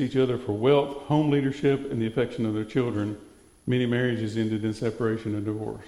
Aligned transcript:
each 0.00 0.16
other 0.16 0.38
for 0.38 0.52
wealth, 0.52 1.02
home 1.02 1.30
leadership, 1.30 1.90
and 1.90 2.00
the 2.00 2.06
affection 2.06 2.46
of 2.46 2.54
their 2.54 2.64
children. 2.64 3.18
Many 3.66 3.86
marriages 3.86 4.36
ended 4.36 4.64
in 4.64 4.74
separation 4.74 5.34
and 5.34 5.44
divorce. 5.44 5.84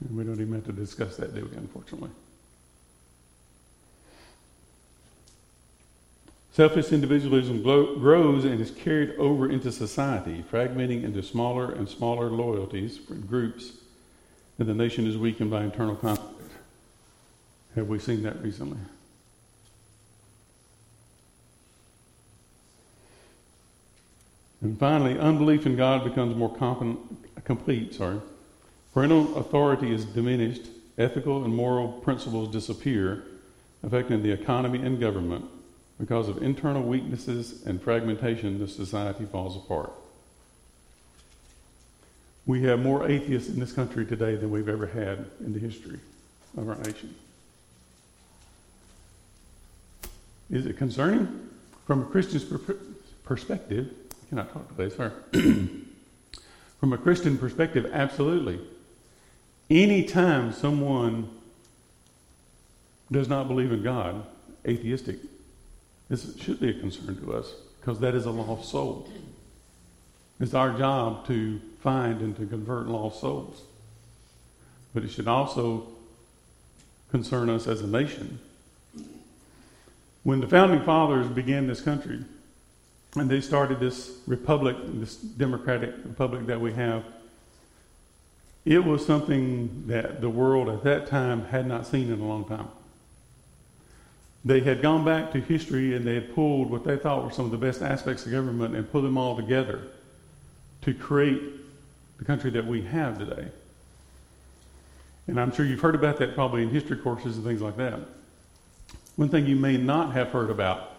And 0.00 0.16
we 0.16 0.24
don't 0.24 0.40
even 0.40 0.54
have 0.54 0.64
to 0.66 0.72
discuss 0.72 1.16
that, 1.16 1.34
do 1.34 1.44
we, 1.44 1.56
unfortunately? 1.56 2.10
Selfish 6.52 6.90
individualism 6.90 7.62
grows 7.62 8.46
and 8.46 8.58
is 8.60 8.70
carried 8.70 9.14
over 9.16 9.50
into 9.50 9.70
society, 9.70 10.42
fragmenting 10.50 11.04
into 11.04 11.22
smaller 11.22 11.70
and 11.70 11.86
smaller 11.86 12.30
loyalties 12.30 12.96
for 12.96 13.14
groups, 13.14 13.72
and 14.58 14.66
the 14.66 14.72
nation 14.72 15.06
is 15.06 15.18
weakened 15.18 15.50
by 15.50 15.62
internal 15.62 15.94
conflict. 15.94 16.50
Have 17.74 17.88
we 17.88 17.98
seen 17.98 18.22
that 18.22 18.42
recently? 18.42 18.78
And 24.62 24.78
finally, 24.78 25.18
unbelief 25.18 25.66
in 25.66 25.76
God 25.76 26.04
becomes 26.04 26.34
more 26.34 26.54
complete. 27.44 27.94
Sorry. 27.94 28.20
Parental 28.94 29.36
authority 29.36 29.92
is 29.92 30.04
diminished, 30.04 30.62
ethical 30.96 31.44
and 31.44 31.54
moral 31.54 31.88
principles 31.88 32.50
disappear, 32.50 33.24
affecting 33.82 34.22
the 34.22 34.32
economy 34.32 34.80
and 34.80 34.98
government. 34.98 35.44
Because 35.98 36.28
of 36.28 36.42
internal 36.42 36.82
weaknesses 36.82 37.64
and 37.66 37.80
fragmentation, 37.80 38.58
the 38.58 38.68
society 38.68 39.24
falls 39.24 39.56
apart. 39.56 39.92
We 42.46 42.62
have 42.62 42.80
more 42.80 43.08
atheists 43.08 43.48
in 43.48 43.58
this 43.58 43.72
country 43.72 44.06
today 44.06 44.36
than 44.36 44.50
we've 44.50 44.68
ever 44.68 44.86
had 44.86 45.26
in 45.40 45.52
the 45.52 45.58
history 45.58 45.98
of 46.56 46.68
our 46.68 46.76
nation. 46.76 47.14
Is 50.50 50.66
it 50.66 50.76
concerning? 50.76 51.48
From 51.86 52.02
a 52.02 52.04
Christian's 52.04 52.44
per- 52.44 52.76
perspective, 53.24 53.92
I 54.26 54.28
cannot 54.28 54.52
talk 54.52 54.76
today, 54.76 54.94
sorry. 54.94 55.12
From 56.80 56.92
a 56.92 56.98
Christian 56.98 57.38
perspective, 57.38 57.88
absolutely. 57.92 58.58
Anytime 59.70 60.52
someone 60.52 61.28
does 63.10 63.28
not 63.28 63.46
believe 63.46 63.70
in 63.70 63.82
God, 63.82 64.26
atheistic, 64.66 65.18
this 66.08 66.36
should 66.40 66.60
be 66.60 66.70
a 66.70 66.74
concern 66.74 67.16
to 67.20 67.34
us 67.34 67.52
because 67.80 68.00
that 68.00 68.14
is 68.14 68.26
a 68.26 68.30
lost 68.30 68.70
soul. 68.70 69.08
It's 70.40 70.54
our 70.54 70.76
job 70.76 71.26
to 71.28 71.60
find 71.80 72.20
and 72.20 72.36
to 72.36 72.46
convert 72.46 72.88
lost 72.88 73.20
souls. 73.20 73.62
But 74.92 75.04
it 75.04 75.10
should 75.10 75.28
also 75.28 75.86
concern 77.10 77.48
us 77.48 77.68
as 77.68 77.80
a 77.80 77.86
nation. 77.86 78.40
When 80.24 80.40
the 80.40 80.48
founding 80.48 80.82
fathers 80.82 81.28
began 81.28 81.68
this 81.68 81.80
country, 81.80 82.24
and 83.16 83.30
they 83.30 83.40
started 83.40 83.80
this 83.80 84.18
republic, 84.26 84.76
this 84.86 85.16
democratic 85.16 85.94
republic 86.04 86.46
that 86.46 86.60
we 86.60 86.72
have, 86.72 87.04
it 88.64 88.84
was 88.84 89.06
something 89.06 89.84
that 89.86 90.20
the 90.20 90.28
world 90.28 90.68
at 90.68 90.82
that 90.84 91.06
time 91.06 91.46
had 91.46 91.66
not 91.66 91.86
seen 91.86 92.12
in 92.12 92.20
a 92.20 92.26
long 92.26 92.44
time. 92.44 92.68
They 94.44 94.60
had 94.60 94.82
gone 94.82 95.04
back 95.04 95.32
to 95.32 95.40
history 95.40 95.94
and 95.94 96.06
they 96.06 96.14
had 96.14 96.34
pulled 96.34 96.70
what 96.70 96.84
they 96.84 96.96
thought 96.96 97.24
were 97.24 97.30
some 97.30 97.46
of 97.46 97.50
the 97.50 97.58
best 97.58 97.82
aspects 97.82 98.26
of 98.26 98.32
government 98.32 98.76
and 98.76 98.90
put 98.90 99.02
them 99.02 99.16
all 99.16 99.36
together 99.36 99.82
to 100.82 100.94
create 100.94 101.42
the 102.18 102.24
country 102.24 102.50
that 102.50 102.66
we 102.66 102.82
have 102.82 103.18
today. 103.18 103.48
And 105.26 105.40
I'm 105.40 105.52
sure 105.52 105.64
you've 105.64 105.80
heard 105.80 105.94
about 105.96 106.18
that 106.18 106.34
probably 106.34 106.62
in 106.62 106.70
history 106.70 106.96
courses 106.96 107.36
and 107.36 107.44
things 107.44 107.60
like 107.60 107.76
that. 107.76 107.98
One 109.16 109.28
thing 109.28 109.46
you 109.46 109.56
may 109.56 109.76
not 109.76 110.12
have 110.12 110.28
heard 110.28 110.50
about 110.50 110.95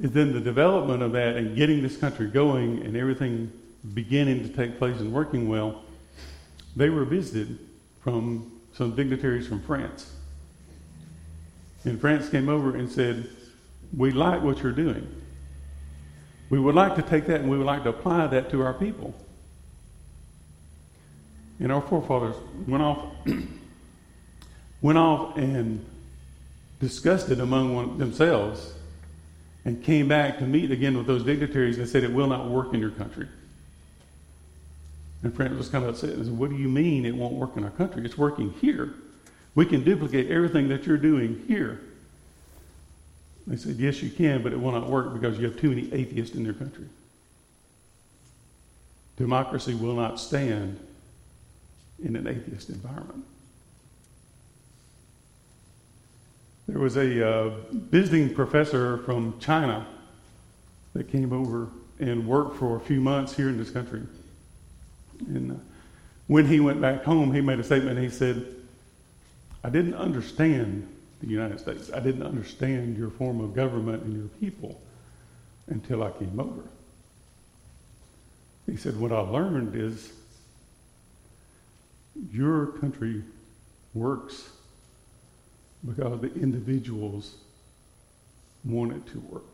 is 0.00 0.12
then 0.12 0.32
the 0.32 0.40
development 0.40 1.02
of 1.02 1.12
that 1.12 1.36
and 1.36 1.54
getting 1.54 1.82
this 1.82 1.96
country 1.96 2.26
going 2.26 2.82
and 2.84 2.96
everything 2.96 3.52
beginning 3.92 4.42
to 4.42 4.48
take 4.48 4.78
place 4.78 4.98
and 4.98 5.12
working 5.12 5.48
well. 5.48 5.82
They 6.74 6.88
were 6.88 7.04
visited 7.04 7.58
from 8.02 8.50
some 8.72 8.96
dignitaries 8.96 9.46
from 9.46 9.60
France. 9.62 10.10
And 11.84 12.00
France 12.00 12.28
came 12.30 12.48
over 12.48 12.76
and 12.76 12.90
said, 12.90 13.28
We 13.94 14.10
like 14.10 14.42
what 14.42 14.62
you're 14.62 14.72
doing. 14.72 15.06
We 16.48 16.58
would 16.58 16.74
like 16.74 16.96
to 16.96 17.02
take 17.02 17.26
that 17.26 17.40
and 17.40 17.50
we 17.50 17.58
would 17.58 17.66
like 17.66 17.82
to 17.84 17.90
apply 17.90 18.26
that 18.28 18.50
to 18.50 18.62
our 18.62 18.74
people. 18.74 19.14
And 21.58 21.70
our 21.70 21.82
forefathers 21.82 22.36
went 22.66 22.82
off, 22.82 23.04
went 24.80 24.98
off 24.98 25.36
and 25.36 25.84
discussed 26.80 27.28
it 27.30 27.38
among 27.38 27.74
one, 27.74 27.98
themselves 27.98 28.72
and 29.64 29.82
came 29.82 30.08
back 30.08 30.38
to 30.38 30.44
meet 30.44 30.70
again 30.70 30.96
with 30.96 31.06
those 31.06 31.24
dignitaries 31.24 31.78
and 31.78 31.88
said, 31.88 32.04
It 32.04 32.12
will 32.12 32.26
not 32.26 32.48
work 32.48 32.72
in 32.72 32.80
your 32.80 32.90
country. 32.90 33.28
And 35.22 35.34
France 35.34 35.56
was 35.56 35.68
kind 35.68 35.84
of 35.84 35.90
upset 35.90 36.10
and 36.10 36.24
said, 36.24 36.38
What 36.38 36.50
do 36.50 36.56
you 36.56 36.68
mean 36.68 37.04
it 37.04 37.14
won't 37.14 37.34
work 37.34 37.56
in 37.56 37.64
our 37.64 37.70
country? 37.70 38.04
It's 38.04 38.16
working 38.16 38.52
here. 38.60 38.94
We 39.54 39.66
can 39.66 39.84
duplicate 39.84 40.30
everything 40.30 40.68
that 40.68 40.86
you're 40.86 40.96
doing 40.96 41.44
here. 41.46 41.80
They 43.46 43.56
said, 43.56 43.76
Yes, 43.76 44.02
you 44.02 44.10
can, 44.10 44.42
but 44.42 44.52
it 44.52 44.60
will 44.60 44.72
not 44.72 44.88
work 44.88 45.12
because 45.12 45.38
you 45.38 45.44
have 45.46 45.58
too 45.58 45.70
many 45.70 45.92
atheists 45.92 46.36
in 46.36 46.44
your 46.44 46.54
country. 46.54 46.86
Democracy 49.16 49.74
will 49.74 49.94
not 49.94 50.18
stand 50.18 50.80
in 52.02 52.16
an 52.16 52.26
atheist 52.26 52.70
environment. 52.70 53.24
There 56.70 56.78
was 56.78 56.96
a 56.96 57.28
uh, 57.28 57.50
visiting 57.72 58.32
professor 58.32 58.98
from 58.98 59.36
China 59.40 59.88
that 60.94 61.10
came 61.10 61.32
over 61.32 61.68
and 61.98 62.24
worked 62.24 62.58
for 62.58 62.76
a 62.76 62.80
few 62.80 63.00
months 63.00 63.34
here 63.34 63.48
in 63.48 63.58
this 63.58 63.70
country. 63.70 64.02
And 65.26 65.50
uh, 65.50 65.54
when 66.28 66.46
he 66.46 66.60
went 66.60 66.80
back 66.80 67.02
home, 67.02 67.34
he 67.34 67.40
made 67.40 67.58
a 67.58 67.64
statement. 67.64 67.98
He 67.98 68.08
said, 68.08 68.46
I 69.64 69.68
didn't 69.68 69.94
understand 69.94 70.88
the 71.20 71.26
United 71.26 71.58
States. 71.58 71.90
I 71.92 71.98
didn't 71.98 72.22
understand 72.22 72.96
your 72.96 73.10
form 73.10 73.40
of 73.40 73.52
government 73.52 74.04
and 74.04 74.16
your 74.16 74.28
people 74.38 74.80
until 75.66 76.04
I 76.04 76.12
came 76.12 76.38
over. 76.38 76.62
He 78.66 78.76
said, 78.76 78.96
What 78.96 79.10
I 79.10 79.18
learned 79.18 79.74
is 79.74 80.12
your 82.30 82.66
country 82.66 83.24
works 83.92 84.50
because 85.86 86.20
the 86.20 86.32
individuals 86.34 87.36
want 88.64 88.92
it 88.92 89.06
to 89.12 89.20
work. 89.20 89.44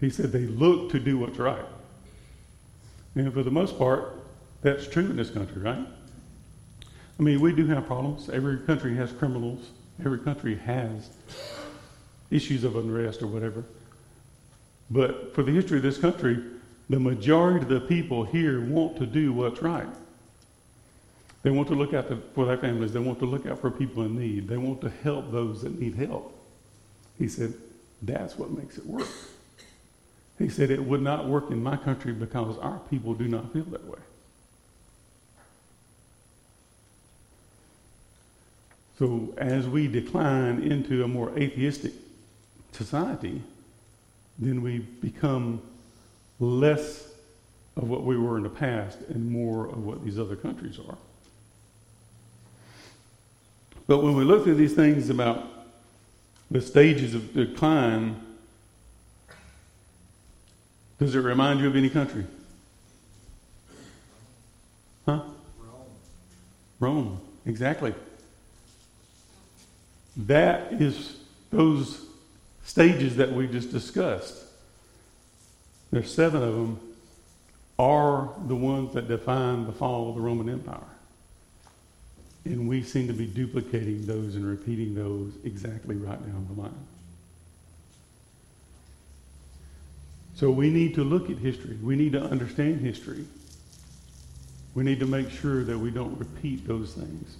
He 0.00 0.10
said 0.10 0.30
they 0.30 0.46
look 0.46 0.90
to 0.92 1.00
do 1.00 1.18
what's 1.18 1.38
right. 1.38 1.64
And 3.14 3.32
for 3.32 3.42
the 3.42 3.50
most 3.50 3.78
part, 3.78 4.14
that's 4.62 4.86
true 4.86 5.06
in 5.06 5.16
this 5.16 5.30
country, 5.30 5.60
right? 5.60 5.86
I 7.18 7.22
mean, 7.22 7.40
we 7.40 7.52
do 7.52 7.66
have 7.66 7.86
problems. 7.86 8.30
Every 8.30 8.58
country 8.58 8.94
has 8.96 9.10
criminals. 9.10 9.70
Every 10.04 10.20
country 10.20 10.56
has 10.58 11.10
issues 12.30 12.62
of 12.62 12.76
unrest 12.76 13.22
or 13.22 13.26
whatever. 13.26 13.64
But 14.90 15.34
for 15.34 15.42
the 15.42 15.50
history 15.50 15.78
of 15.78 15.82
this 15.82 15.98
country, 15.98 16.38
the 16.88 17.00
majority 17.00 17.60
of 17.60 17.68
the 17.68 17.80
people 17.80 18.24
here 18.24 18.60
want 18.64 18.96
to 18.98 19.06
do 19.06 19.32
what's 19.32 19.60
right. 19.62 19.88
They 21.48 21.52
want 21.52 21.68
to 21.68 21.74
look 21.74 21.94
out 21.94 22.12
for 22.34 22.44
their 22.44 22.58
families. 22.58 22.92
They 22.92 22.98
want 22.98 23.20
to 23.20 23.24
look 23.24 23.46
out 23.46 23.58
for 23.58 23.70
people 23.70 24.02
in 24.02 24.18
need. 24.18 24.48
They 24.48 24.58
want 24.58 24.82
to 24.82 24.90
help 25.02 25.32
those 25.32 25.62
that 25.62 25.80
need 25.80 25.94
help. 25.94 26.38
He 27.16 27.26
said, 27.26 27.54
that's 28.02 28.36
what 28.36 28.50
makes 28.50 28.76
it 28.76 28.84
work. 28.84 29.08
He 30.38 30.50
said, 30.50 30.70
it 30.70 30.84
would 30.84 31.00
not 31.00 31.26
work 31.26 31.50
in 31.50 31.62
my 31.62 31.78
country 31.78 32.12
because 32.12 32.58
our 32.58 32.80
people 32.90 33.14
do 33.14 33.28
not 33.28 33.50
feel 33.54 33.64
that 33.64 33.82
way. 33.86 33.98
So 38.98 39.32
as 39.38 39.66
we 39.66 39.88
decline 39.88 40.60
into 40.62 41.02
a 41.02 41.08
more 41.08 41.30
atheistic 41.38 41.94
society, 42.72 43.40
then 44.38 44.60
we 44.60 44.80
become 44.80 45.62
less 46.40 47.08
of 47.78 47.88
what 47.88 48.02
we 48.02 48.18
were 48.18 48.36
in 48.36 48.42
the 48.42 48.50
past 48.50 48.98
and 49.08 49.30
more 49.30 49.66
of 49.68 49.82
what 49.82 50.04
these 50.04 50.18
other 50.18 50.36
countries 50.36 50.78
are. 50.86 50.98
But 53.88 54.02
when 54.02 54.14
we 54.14 54.22
look 54.22 54.44
through 54.44 54.56
these 54.56 54.74
things 54.74 55.08
about 55.08 55.44
the 56.50 56.60
stages 56.60 57.14
of 57.14 57.34
decline, 57.34 58.20
does 61.00 61.14
it 61.14 61.20
remind 61.20 61.60
you 61.60 61.66
of 61.68 61.74
any 61.74 61.88
country? 61.88 62.26
Huh? 65.06 65.22
Rome. 65.58 65.80
Rome, 66.80 67.20
exactly. 67.46 67.94
That 70.18 70.74
is 70.74 71.16
those 71.50 72.04
stages 72.64 73.16
that 73.16 73.32
we 73.32 73.46
just 73.46 73.72
discussed. 73.72 74.44
There's 75.90 76.12
seven 76.12 76.42
of 76.42 76.54
them, 76.54 76.80
are 77.78 78.28
the 78.46 78.56
ones 78.56 78.92
that 78.92 79.08
define 79.08 79.64
the 79.64 79.72
fall 79.72 80.10
of 80.10 80.16
the 80.16 80.20
Roman 80.20 80.50
Empire. 80.50 80.97
And 82.44 82.68
we 82.68 82.82
seem 82.82 83.08
to 83.08 83.12
be 83.12 83.26
duplicating 83.26 84.06
those 84.06 84.34
and 84.34 84.46
repeating 84.46 84.94
those 84.94 85.32
exactly 85.44 85.96
right 85.96 86.20
down 86.20 86.46
the 86.54 86.62
line. 86.62 86.86
So 90.34 90.50
we 90.50 90.70
need 90.70 90.94
to 90.94 91.04
look 91.04 91.30
at 91.30 91.38
history. 91.38 91.76
We 91.82 91.96
need 91.96 92.12
to 92.12 92.22
understand 92.22 92.80
history. 92.80 93.26
We 94.74 94.84
need 94.84 95.00
to 95.00 95.06
make 95.06 95.30
sure 95.30 95.64
that 95.64 95.76
we 95.76 95.90
don't 95.90 96.16
repeat 96.16 96.66
those 96.66 96.92
things. 96.92 97.36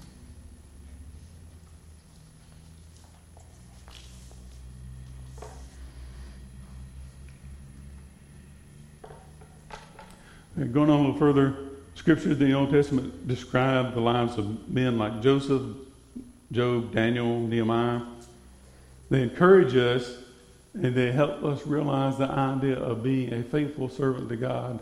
Going 10.56 10.90
on 10.90 10.98
a 10.98 11.00
little 11.02 11.18
further, 11.18 11.67
scriptures 12.08 12.40
in 12.40 12.48
the 12.48 12.54
Old 12.54 12.70
Testament 12.70 13.28
describe 13.28 13.92
the 13.92 14.00
lives 14.00 14.38
of 14.38 14.66
men 14.66 14.96
like 14.96 15.20
Joseph, 15.20 15.60
Job, 16.50 16.94
Daniel, 16.94 17.38
Nehemiah. 17.40 18.00
They 19.10 19.20
encourage 19.20 19.76
us 19.76 20.16
and 20.72 20.94
they 20.94 21.12
help 21.12 21.44
us 21.44 21.66
realize 21.66 22.16
the 22.16 22.24
idea 22.24 22.78
of 22.78 23.02
being 23.02 23.34
a 23.34 23.42
faithful 23.42 23.90
servant 23.90 24.30
to 24.30 24.36
God 24.36 24.80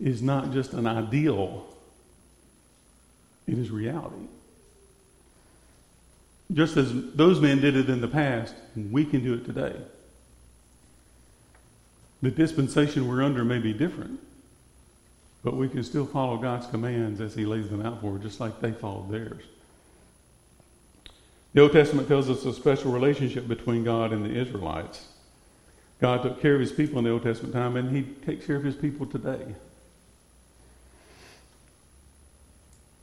is 0.00 0.22
not 0.22 0.52
just 0.54 0.72
an 0.72 0.86
ideal, 0.86 1.66
it 3.46 3.58
is 3.58 3.70
reality. 3.70 4.28
Just 6.50 6.78
as 6.78 6.94
those 7.12 7.42
men 7.42 7.60
did 7.60 7.76
it 7.76 7.90
in 7.90 8.00
the 8.00 8.08
past, 8.08 8.54
we 8.74 9.04
can 9.04 9.22
do 9.22 9.34
it 9.34 9.44
today. 9.44 9.76
The 12.22 12.30
dispensation 12.30 13.06
we're 13.06 13.22
under 13.22 13.44
may 13.44 13.58
be 13.58 13.74
different, 13.74 14.18
but 15.44 15.56
we 15.56 15.68
can 15.68 15.84
still 15.84 16.06
follow 16.06 16.38
God's 16.38 16.66
commands 16.66 17.20
as 17.20 17.34
He 17.34 17.44
lays 17.44 17.68
them 17.68 17.84
out 17.84 18.00
for 18.00 18.16
us, 18.16 18.22
just 18.22 18.40
like 18.40 18.60
they 18.60 18.72
followed 18.72 19.10
theirs. 19.10 19.44
The 21.52 21.60
Old 21.60 21.72
Testament 21.72 22.08
tells 22.08 22.28
us 22.28 22.44
a 22.46 22.52
special 22.52 22.90
relationship 22.90 23.46
between 23.46 23.84
God 23.84 24.12
and 24.12 24.24
the 24.24 24.34
Israelites. 24.34 25.06
God 26.00 26.22
took 26.22 26.40
care 26.40 26.54
of 26.54 26.60
his 26.60 26.72
people 26.72 26.98
in 26.98 27.04
the 27.04 27.10
Old 27.10 27.22
Testament 27.22 27.54
time, 27.54 27.76
and 27.76 27.94
he 27.94 28.02
takes 28.26 28.46
care 28.46 28.56
of 28.56 28.64
his 28.64 28.74
people 28.74 29.06
today. 29.06 29.54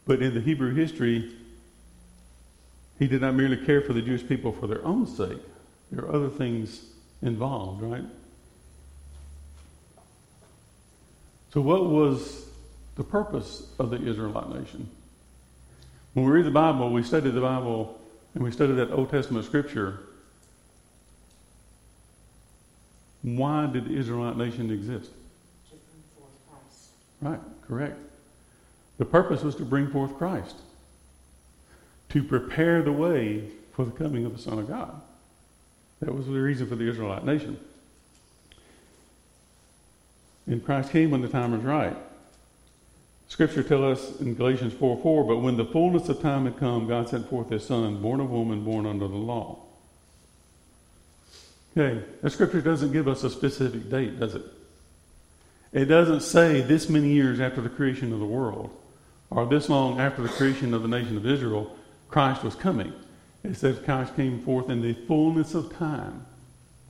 But 0.05 0.21
in 0.21 0.33
the 0.33 0.41
Hebrew 0.41 0.73
history, 0.73 1.31
he 2.99 3.07
did 3.07 3.21
not 3.21 3.35
merely 3.35 3.57
care 3.65 3.81
for 3.81 3.93
the 3.93 4.01
Jewish 4.01 4.27
people 4.27 4.51
for 4.51 4.67
their 4.67 4.83
own 4.83 5.07
sake. 5.07 5.39
There 5.91 6.03
are 6.03 6.13
other 6.13 6.29
things 6.29 6.85
involved, 7.21 7.81
right? 7.81 8.03
So, 11.53 11.59
what 11.59 11.85
was 11.85 12.45
the 12.95 13.03
purpose 13.03 13.67
of 13.77 13.89
the 13.89 14.01
Israelite 14.01 14.49
nation? 14.49 14.89
When 16.13 16.25
we 16.25 16.31
read 16.31 16.45
the 16.45 16.51
Bible, 16.51 16.91
we 16.91 17.03
study 17.03 17.29
the 17.29 17.41
Bible 17.41 17.99
and 18.33 18.43
we 18.43 18.51
study 18.51 18.73
that 18.73 18.91
Old 18.91 19.09
Testament 19.09 19.45
scripture, 19.45 19.99
why 23.21 23.65
did 23.67 23.85
the 23.85 23.97
Israelite 23.97 24.37
nation 24.37 24.71
exist? 24.71 25.11
To 25.69 25.75
bring 25.75 26.03
forth 26.17 26.31
Christ. 26.49 26.89
Right, 27.21 27.67
correct. 27.67 27.99
The 28.97 29.05
purpose 29.05 29.43
was 29.43 29.55
to 29.55 29.65
bring 29.65 29.89
forth 29.89 30.17
Christ, 30.17 30.55
to 32.09 32.23
prepare 32.23 32.81
the 32.81 32.91
way 32.91 33.43
for 33.73 33.83
the 33.83 33.91
coming 33.91 34.25
of 34.25 34.35
the 34.35 34.41
Son 34.41 34.57
of 34.57 34.67
God. 34.67 35.01
That 35.99 36.13
was 36.15 36.27
the 36.27 36.33
reason 36.33 36.67
for 36.67 36.75
the 36.75 36.89
Israelite 36.89 37.25
nation. 37.25 37.59
And 40.47 40.63
Christ 40.63 40.91
came 40.91 41.11
when 41.11 41.21
the 41.21 41.27
time 41.27 41.51
was 41.51 41.61
right. 41.61 41.95
Scripture 43.27 43.63
tells 43.63 43.99
us 43.99 44.19
in 44.19 44.35
Galatians 44.35 44.73
4 44.73 44.97
4, 44.97 45.23
but 45.23 45.37
when 45.37 45.55
the 45.55 45.65
fullness 45.65 46.09
of 46.09 46.21
time 46.21 46.45
had 46.45 46.57
come, 46.57 46.87
God 46.87 47.07
sent 47.07 47.29
forth 47.29 47.49
his 47.49 47.65
Son, 47.65 48.01
born 48.01 48.19
of 48.19 48.29
woman, 48.29 48.63
born 48.63 48.85
under 48.85 49.07
the 49.07 49.15
law. 49.15 49.59
Okay, 51.77 52.03
the 52.21 52.29
scripture 52.29 52.59
doesn't 52.59 52.91
give 52.91 53.07
us 53.07 53.23
a 53.23 53.29
specific 53.29 53.89
date, 53.89 54.19
does 54.19 54.35
it? 54.35 54.43
It 55.71 55.85
doesn't 55.85 56.19
say 56.19 56.59
this 56.59 56.89
many 56.89 57.07
years 57.09 57.39
after 57.39 57.61
the 57.61 57.69
creation 57.69 58.11
of 58.11 58.19
the 58.19 58.25
world, 58.25 58.69
or 59.29 59.45
this 59.45 59.69
long 59.69 60.01
after 60.01 60.21
the 60.21 60.27
creation 60.27 60.73
of 60.73 60.81
the 60.81 60.89
nation 60.89 61.15
of 61.15 61.25
Israel, 61.25 61.73
Christ 62.09 62.43
was 62.43 62.55
coming. 62.55 62.91
It 63.43 63.55
says 63.55 63.79
Christ 63.79 64.15
came 64.17 64.41
forth 64.41 64.69
in 64.69 64.81
the 64.81 64.93
fullness 65.07 65.53
of 65.53 65.73
time. 65.77 66.25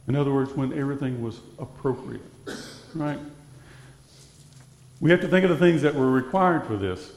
In 0.07 0.15
other 0.15 0.33
words, 0.33 0.53
when 0.53 0.73
everything 0.73 1.21
was 1.21 1.39
appropriate. 1.59 2.23
Right? 2.95 3.19
We 5.01 5.09
have 5.09 5.21
to 5.21 5.27
think 5.27 5.43
of 5.43 5.49
the 5.49 5.57
things 5.57 5.81
that 5.81 5.95
were 5.95 6.11
required 6.11 6.65
for 6.67 6.77
this. 6.77 7.11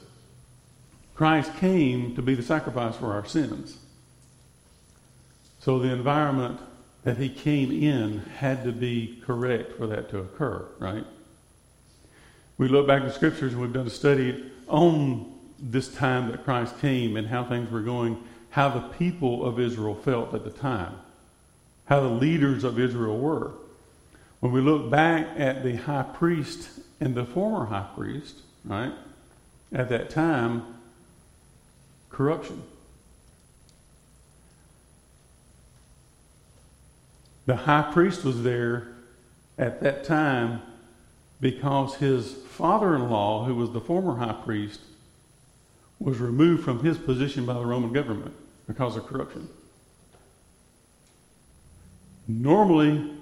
Christ 1.14 1.54
came 1.58 2.16
to 2.16 2.22
be 2.22 2.34
the 2.34 2.42
sacrifice 2.42 2.96
for 2.96 3.12
our 3.12 3.26
sins. 3.26 3.78
So 5.60 5.78
the 5.78 5.92
environment 5.92 6.60
that 7.04 7.18
he 7.18 7.28
came 7.28 7.70
in 7.70 8.20
had 8.38 8.64
to 8.64 8.72
be 8.72 9.22
correct 9.24 9.76
for 9.76 9.86
that 9.86 10.08
to 10.10 10.18
occur, 10.18 10.66
right? 10.78 11.04
We 12.56 12.68
look 12.68 12.86
back 12.86 13.02
in 13.02 13.12
scriptures 13.12 13.52
and 13.52 13.60
we've 13.60 13.72
done 13.72 13.86
a 13.86 13.90
study 13.90 14.50
on 14.66 15.32
this 15.60 15.94
time 15.94 16.30
that 16.30 16.42
Christ 16.42 16.80
came 16.80 17.16
and 17.16 17.26
how 17.26 17.44
things 17.44 17.70
were 17.70 17.82
going, 17.82 18.22
how 18.48 18.70
the 18.70 18.80
people 18.80 19.44
of 19.44 19.60
Israel 19.60 19.94
felt 19.94 20.32
at 20.32 20.44
the 20.44 20.50
time, 20.50 20.94
how 21.84 22.00
the 22.00 22.08
leaders 22.08 22.64
of 22.64 22.80
Israel 22.80 23.18
were. 23.18 23.52
When 24.40 24.52
we 24.52 24.62
look 24.62 24.90
back 24.90 25.28
at 25.36 25.62
the 25.62 25.76
high 25.76 26.02
priest 26.02 26.68
and 27.00 27.14
the 27.14 27.24
former 27.24 27.66
high 27.66 27.88
priest, 27.94 28.40
right, 28.64 28.92
at 29.72 29.88
that 29.88 30.10
time, 30.10 30.62
corruption. 32.10 32.62
The 37.46 37.56
high 37.56 37.90
priest 37.92 38.24
was 38.24 38.42
there 38.42 38.88
at 39.58 39.80
that 39.82 40.04
time 40.04 40.62
because 41.40 41.96
his 41.96 42.32
father 42.32 42.94
in 42.94 43.10
law, 43.10 43.44
who 43.44 43.54
was 43.54 43.72
the 43.72 43.80
former 43.80 44.16
high 44.16 44.32
priest, 44.32 44.80
was 45.98 46.18
removed 46.18 46.64
from 46.64 46.82
his 46.82 46.98
position 46.98 47.44
by 47.44 47.54
the 47.54 47.66
Roman 47.66 47.92
government 47.92 48.34
because 48.66 48.96
of 48.96 49.06
corruption. 49.06 49.48
Normally, 52.26 53.12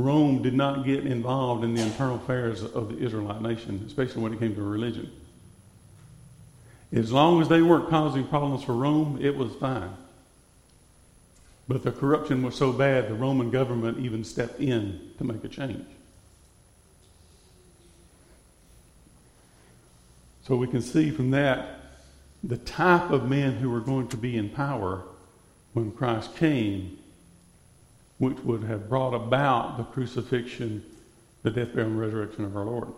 Rome 0.00 0.42
did 0.42 0.54
not 0.54 0.84
get 0.84 1.06
involved 1.06 1.64
in 1.64 1.74
the 1.74 1.82
internal 1.82 2.16
affairs 2.16 2.62
of 2.62 2.88
the 2.88 2.98
Israelite 3.04 3.42
nation, 3.42 3.84
especially 3.86 4.22
when 4.22 4.32
it 4.32 4.38
came 4.38 4.54
to 4.54 4.62
religion. 4.62 5.10
As 6.92 7.12
long 7.12 7.40
as 7.40 7.48
they 7.48 7.62
weren't 7.62 7.88
causing 7.88 8.26
problems 8.26 8.64
for 8.64 8.74
Rome, 8.74 9.18
it 9.20 9.36
was 9.36 9.54
fine. 9.54 9.90
But 11.68 11.84
the 11.84 11.92
corruption 11.92 12.42
was 12.42 12.56
so 12.56 12.72
bad, 12.72 13.08
the 13.08 13.14
Roman 13.14 13.50
government 13.50 13.98
even 13.98 14.24
stepped 14.24 14.58
in 14.58 15.12
to 15.18 15.24
make 15.24 15.44
a 15.44 15.48
change. 15.48 15.86
So 20.42 20.56
we 20.56 20.66
can 20.66 20.82
see 20.82 21.10
from 21.12 21.30
that 21.30 21.80
the 22.42 22.56
type 22.56 23.10
of 23.10 23.28
men 23.28 23.54
who 23.54 23.70
were 23.70 23.80
going 23.80 24.08
to 24.08 24.16
be 24.16 24.36
in 24.36 24.48
power 24.48 25.04
when 25.74 25.92
Christ 25.92 26.34
came 26.34 26.98
which 28.20 28.38
would 28.40 28.62
have 28.62 28.86
brought 28.86 29.14
about 29.14 29.78
the 29.78 29.82
crucifixion, 29.82 30.84
the 31.42 31.50
death, 31.50 31.72
burial, 31.72 31.90
and 31.90 31.98
resurrection 31.98 32.44
of 32.44 32.54
our 32.54 32.66
Lord. 32.66 32.88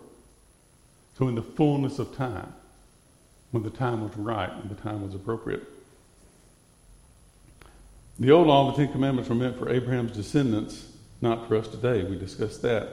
So, 1.17 1.29
in 1.29 1.35
the 1.35 1.41
fullness 1.41 1.97
of 1.97 2.13
time, 2.13 2.53
when 3.51 3.63
the 3.63 3.69
time 3.69 4.03
was 4.03 4.15
right 4.17 4.51
and 4.51 4.69
the 4.69 4.75
time 4.75 5.01
was 5.01 5.15
appropriate. 5.15 5.63
The 8.19 8.31
old 8.31 8.47
law, 8.47 8.69
the 8.69 8.75
Ten 8.75 8.91
Commandments, 8.91 9.29
were 9.29 9.35
meant 9.35 9.57
for 9.57 9.69
Abraham's 9.69 10.11
descendants, 10.11 10.89
not 11.21 11.47
for 11.47 11.55
us 11.55 11.69
today. 11.69 12.03
We 12.03 12.17
discussed 12.17 12.61
that. 12.63 12.89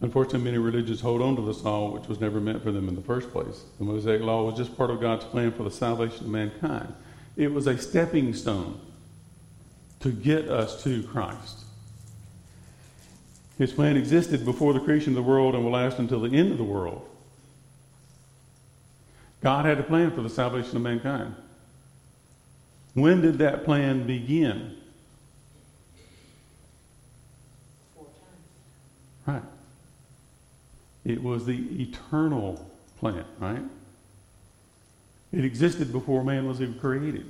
Unfortunately, 0.00 0.40
many 0.40 0.58
religions 0.58 1.02
hold 1.02 1.22
on 1.22 1.36
to 1.36 1.42
this 1.42 1.62
law, 1.62 1.88
which 1.92 2.08
was 2.08 2.20
never 2.20 2.40
meant 2.40 2.64
for 2.64 2.72
them 2.72 2.88
in 2.88 2.96
the 2.96 3.02
first 3.02 3.30
place. 3.30 3.62
The 3.78 3.84
Mosaic 3.84 4.22
Law 4.22 4.44
was 4.44 4.56
just 4.56 4.76
part 4.76 4.90
of 4.90 5.00
God's 5.00 5.24
plan 5.24 5.52
for 5.52 5.62
the 5.62 5.70
salvation 5.70 6.24
of 6.24 6.30
mankind. 6.32 6.92
It 7.36 7.52
was 7.52 7.68
a 7.68 7.78
stepping 7.78 8.34
stone 8.34 8.80
to 10.04 10.12
get 10.12 10.50
us 10.50 10.84
to 10.84 11.02
Christ. 11.04 11.60
His 13.56 13.72
plan 13.72 13.96
existed 13.96 14.44
before 14.44 14.74
the 14.74 14.80
creation 14.80 15.12
of 15.12 15.14
the 15.14 15.22
world 15.22 15.54
and 15.54 15.64
will 15.64 15.72
last 15.72 15.98
until 15.98 16.20
the 16.20 16.36
end 16.36 16.52
of 16.52 16.58
the 16.58 16.64
world. 16.64 17.08
God 19.40 19.64
had 19.64 19.80
a 19.80 19.82
plan 19.82 20.10
for 20.10 20.20
the 20.20 20.28
salvation 20.28 20.76
of 20.76 20.82
mankind. 20.82 21.34
When 22.92 23.22
did 23.22 23.38
that 23.38 23.64
plan 23.64 24.06
begin? 24.06 24.76
Right. 29.26 29.42
It 31.06 31.22
was 31.22 31.46
the 31.46 31.82
eternal 31.82 32.70
plan, 32.98 33.24
right? 33.38 33.62
It 35.32 35.46
existed 35.46 35.92
before 35.92 36.22
man 36.22 36.46
was 36.46 36.60
even 36.60 36.78
created. 36.78 37.24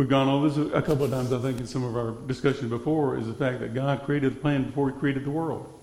We've 0.00 0.08
gone 0.08 0.30
over 0.30 0.48
this 0.48 0.72
a 0.72 0.80
couple 0.80 1.04
of 1.04 1.10
times, 1.10 1.30
I 1.30 1.38
think, 1.40 1.60
in 1.60 1.66
some 1.66 1.84
of 1.84 1.94
our 1.94 2.12
discussions 2.26 2.70
before, 2.70 3.18
is 3.18 3.26
the 3.26 3.34
fact 3.34 3.60
that 3.60 3.74
God 3.74 4.02
created 4.04 4.34
the 4.34 4.40
plan 4.40 4.64
before 4.64 4.90
He 4.90 4.98
created 4.98 5.26
the 5.26 5.30
world. 5.30 5.78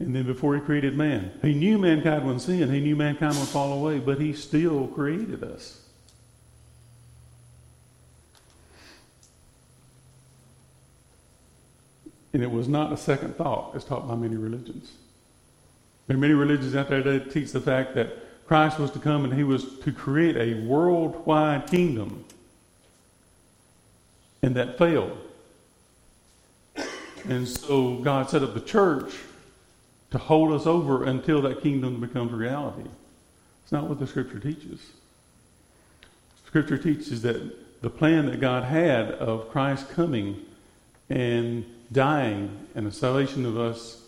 And 0.00 0.16
then 0.16 0.24
before 0.26 0.56
He 0.56 0.60
created 0.60 0.96
man, 0.96 1.30
He 1.42 1.54
knew 1.54 1.78
mankind 1.78 2.26
would 2.26 2.40
sin, 2.40 2.74
He 2.74 2.80
knew 2.80 2.96
mankind 2.96 3.36
would 3.36 3.46
fall 3.46 3.72
away, 3.74 4.00
but 4.00 4.20
He 4.20 4.32
still 4.32 4.88
created 4.88 5.44
us. 5.44 5.80
And 12.32 12.42
it 12.42 12.50
was 12.50 12.66
not 12.66 12.92
a 12.92 12.96
second 12.96 13.36
thought 13.36 13.76
as 13.76 13.84
taught 13.84 14.08
by 14.08 14.16
many 14.16 14.34
religions. 14.34 14.90
There 16.08 16.16
are 16.16 16.20
many 16.20 16.34
religions 16.34 16.74
out 16.74 16.88
there 16.88 17.00
that 17.04 17.30
teach 17.30 17.52
the 17.52 17.60
fact 17.60 17.94
that 17.94 18.25
Christ 18.46 18.78
was 18.78 18.90
to 18.92 18.98
come 18.98 19.24
and 19.24 19.34
he 19.34 19.42
was 19.42 19.78
to 19.80 19.92
create 19.92 20.36
a 20.36 20.60
worldwide 20.66 21.66
kingdom. 21.66 22.24
And 24.42 24.54
that 24.54 24.78
failed. 24.78 25.18
And 27.28 27.48
so 27.48 27.96
God 27.96 28.30
set 28.30 28.42
up 28.42 28.54
the 28.54 28.60
church 28.60 29.12
to 30.12 30.18
hold 30.18 30.52
us 30.52 30.66
over 30.66 31.04
until 31.04 31.42
that 31.42 31.60
kingdom 31.60 32.00
becomes 32.00 32.32
reality. 32.32 32.88
It's 33.64 33.72
not 33.72 33.84
what 33.84 33.98
the 33.98 34.06
scripture 34.06 34.38
teaches. 34.38 34.80
Scripture 36.46 36.78
teaches 36.78 37.22
that 37.22 37.82
the 37.82 37.90
plan 37.90 38.26
that 38.26 38.40
God 38.40 38.62
had 38.62 39.10
of 39.12 39.50
Christ 39.50 39.88
coming 39.90 40.40
and 41.10 41.64
dying 41.90 42.68
and 42.76 42.86
the 42.86 42.92
salvation 42.92 43.44
of 43.44 43.58
us, 43.58 44.02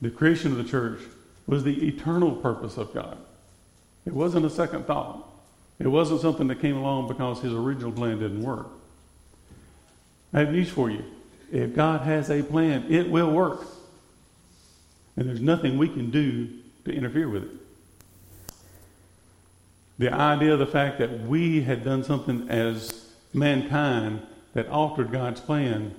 the 0.00 0.10
creation 0.10 0.52
of 0.52 0.58
the 0.58 0.64
church, 0.64 1.00
was 1.48 1.64
the 1.64 1.88
eternal 1.88 2.32
purpose 2.32 2.76
of 2.76 2.94
God. 2.94 3.18
It 4.04 4.12
wasn't 4.12 4.46
a 4.46 4.50
second 4.50 4.86
thought. 4.86 5.28
It 5.78 5.88
wasn't 5.88 6.20
something 6.20 6.48
that 6.48 6.60
came 6.60 6.76
along 6.76 7.08
because 7.08 7.40
his 7.40 7.52
original 7.52 7.92
plan 7.92 8.18
didn't 8.18 8.42
work. 8.42 8.68
I 10.32 10.40
have 10.40 10.52
news 10.52 10.70
for 10.70 10.90
you. 10.90 11.04
If 11.50 11.74
God 11.74 12.02
has 12.02 12.30
a 12.30 12.42
plan, 12.42 12.86
it 12.88 13.10
will 13.10 13.30
work. 13.30 13.66
And 15.16 15.28
there's 15.28 15.40
nothing 15.40 15.76
we 15.76 15.88
can 15.88 16.10
do 16.10 16.48
to 16.84 16.92
interfere 16.92 17.28
with 17.28 17.44
it. 17.44 17.50
The 19.98 20.12
idea 20.12 20.54
of 20.54 20.58
the 20.58 20.66
fact 20.66 20.98
that 20.98 21.20
we 21.20 21.62
had 21.62 21.84
done 21.84 22.02
something 22.02 22.48
as 22.48 23.10
mankind 23.34 24.26
that 24.54 24.68
altered 24.68 25.12
God's 25.12 25.40
plan 25.40 25.94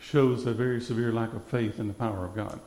shows 0.00 0.46
a 0.46 0.52
very 0.52 0.80
severe 0.80 1.12
lack 1.12 1.32
of 1.32 1.44
faith 1.44 1.78
in 1.78 1.88
the 1.88 1.94
power 1.94 2.24
of 2.24 2.34
God. 2.34 2.60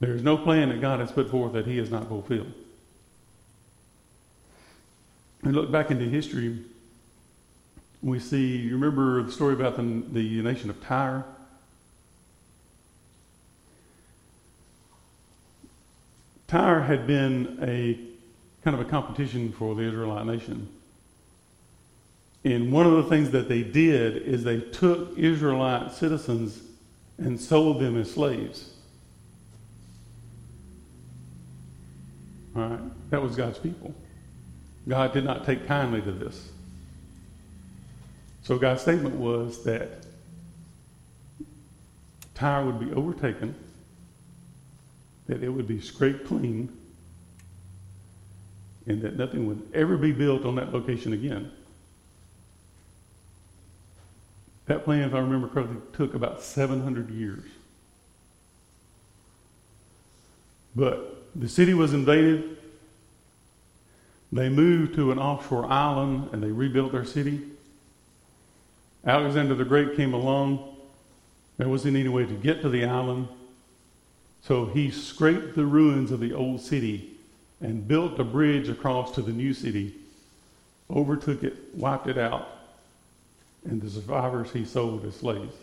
There 0.00 0.14
is 0.14 0.22
no 0.22 0.36
plan 0.36 0.68
that 0.70 0.80
God 0.80 1.00
has 1.00 1.12
put 1.12 1.30
forth 1.30 1.52
that 1.52 1.66
He 1.66 1.78
has 1.78 1.90
not 1.90 2.08
fulfilled. 2.08 2.52
And 5.42 5.54
look 5.54 5.70
back 5.70 5.90
into 5.90 6.06
history, 6.06 6.58
we 8.02 8.18
see, 8.18 8.56
you 8.56 8.72
remember 8.74 9.22
the 9.22 9.32
story 9.32 9.54
about 9.54 9.76
the, 9.76 10.02
the 10.10 10.42
nation 10.42 10.70
of 10.70 10.82
Tyre? 10.82 11.24
Tyre 16.48 16.82
had 16.82 17.06
been 17.06 17.58
a 17.62 17.98
kind 18.62 18.78
of 18.78 18.86
a 18.86 18.88
competition 18.88 19.52
for 19.52 19.74
the 19.74 19.82
Israelite 19.82 20.26
nation. 20.26 20.68
And 22.44 22.70
one 22.70 22.86
of 22.86 22.92
the 22.92 23.04
things 23.04 23.30
that 23.30 23.48
they 23.48 23.62
did 23.62 24.18
is 24.18 24.44
they 24.44 24.60
took 24.60 25.18
Israelite 25.18 25.92
citizens 25.92 26.60
and 27.16 27.40
sold 27.40 27.80
them 27.80 27.98
as 27.98 28.12
slaves. 28.12 28.73
All 32.56 32.62
right? 32.62 33.10
That 33.10 33.22
was 33.22 33.36
God's 33.36 33.58
people. 33.58 33.94
God 34.88 35.12
did 35.12 35.24
not 35.24 35.44
take 35.44 35.66
kindly 35.66 36.02
to 36.02 36.12
this. 36.12 36.50
So 38.42 38.58
God's 38.58 38.82
statement 38.82 39.16
was 39.16 39.64
that 39.64 40.04
Tyre 42.34 42.64
would 42.66 42.80
be 42.80 42.92
overtaken 42.92 43.54
that 45.26 45.42
it 45.42 45.48
would 45.48 45.66
be 45.66 45.80
scraped 45.80 46.26
clean 46.26 46.70
and 48.86 49.00
that 49.02 49.16
nothing 49.16 49.46
would 49.46 49.62
ever 49.72 49.96
be 49.96 50.12
built 50.12 50.44
on 50.44 50.56
that 50.56 50.72
location 50.72 51.14
again. 51.14 51.50
That 54.66 54.84
plan, 54.84 55.08
if 55.08 55.14
I 55.14 55.18
remember 55.18 55.48
correctly, 55.48 55.76
took 55.94 56.14
about 56.14 56.42
700 56.42 57.10
years. 57.10 57.44
But 60.76 61.13
the 61.34 61.48
city 61.48 61.74
was 61.74 61.92
invaded. 61.92 62.56
They 64.32 64.48
moved 64.48 64.94
to 64.96 65.12
an 65.12 65.18
offshore 65.18 65.66
island 65.66 66.30
and 66.32 66.42
they 66.42 66.50
rebuilt 66.50 66.92
their 66.92 67.04
city. 67.04 67.40
Alexander 69.06 69.54
the 69.54 69.64
Great 69.64 69.96
came 69.96 70.14
along. 70.14 70.76
There 71.56 71.68
wasn't 71.68 71.96
any 71.96 72.08
way 72.08 72.24
to 72.26 72.34
get 72.34 72.62
to 72.62 72.68
the 72.68 72.84
island. 72.84 73.28
So 74.42 74.66
he 74.66 74.90
scraped 74.90 75.54
the 75.54 75.64
ruins 75.64 76.10
of 76.10 76.20
the 76.20 76.32
old 76.32 76.60
city 76.60 77.12
and 77.60 77.86
built 77.86 78.18
a 78.18 78.24
bridge 78.24 78.68
across 78.68 79.12
to 79.12 79.22
the 79.22 79.32
new 79.32 79.54
city, 79.54 79.94
overtook 80.90 81.42
it, 81.42 81.54
wiped 81.74 82.08
it 82.08 82.18
out, 82.18 82.48
and 83.64 83.80
the 83.80 83.88
survivors 83.88 84.50
he 84.52 84.64
sold 84.64 85.04
as 85.06 85.16
slaves. 85.16 85.56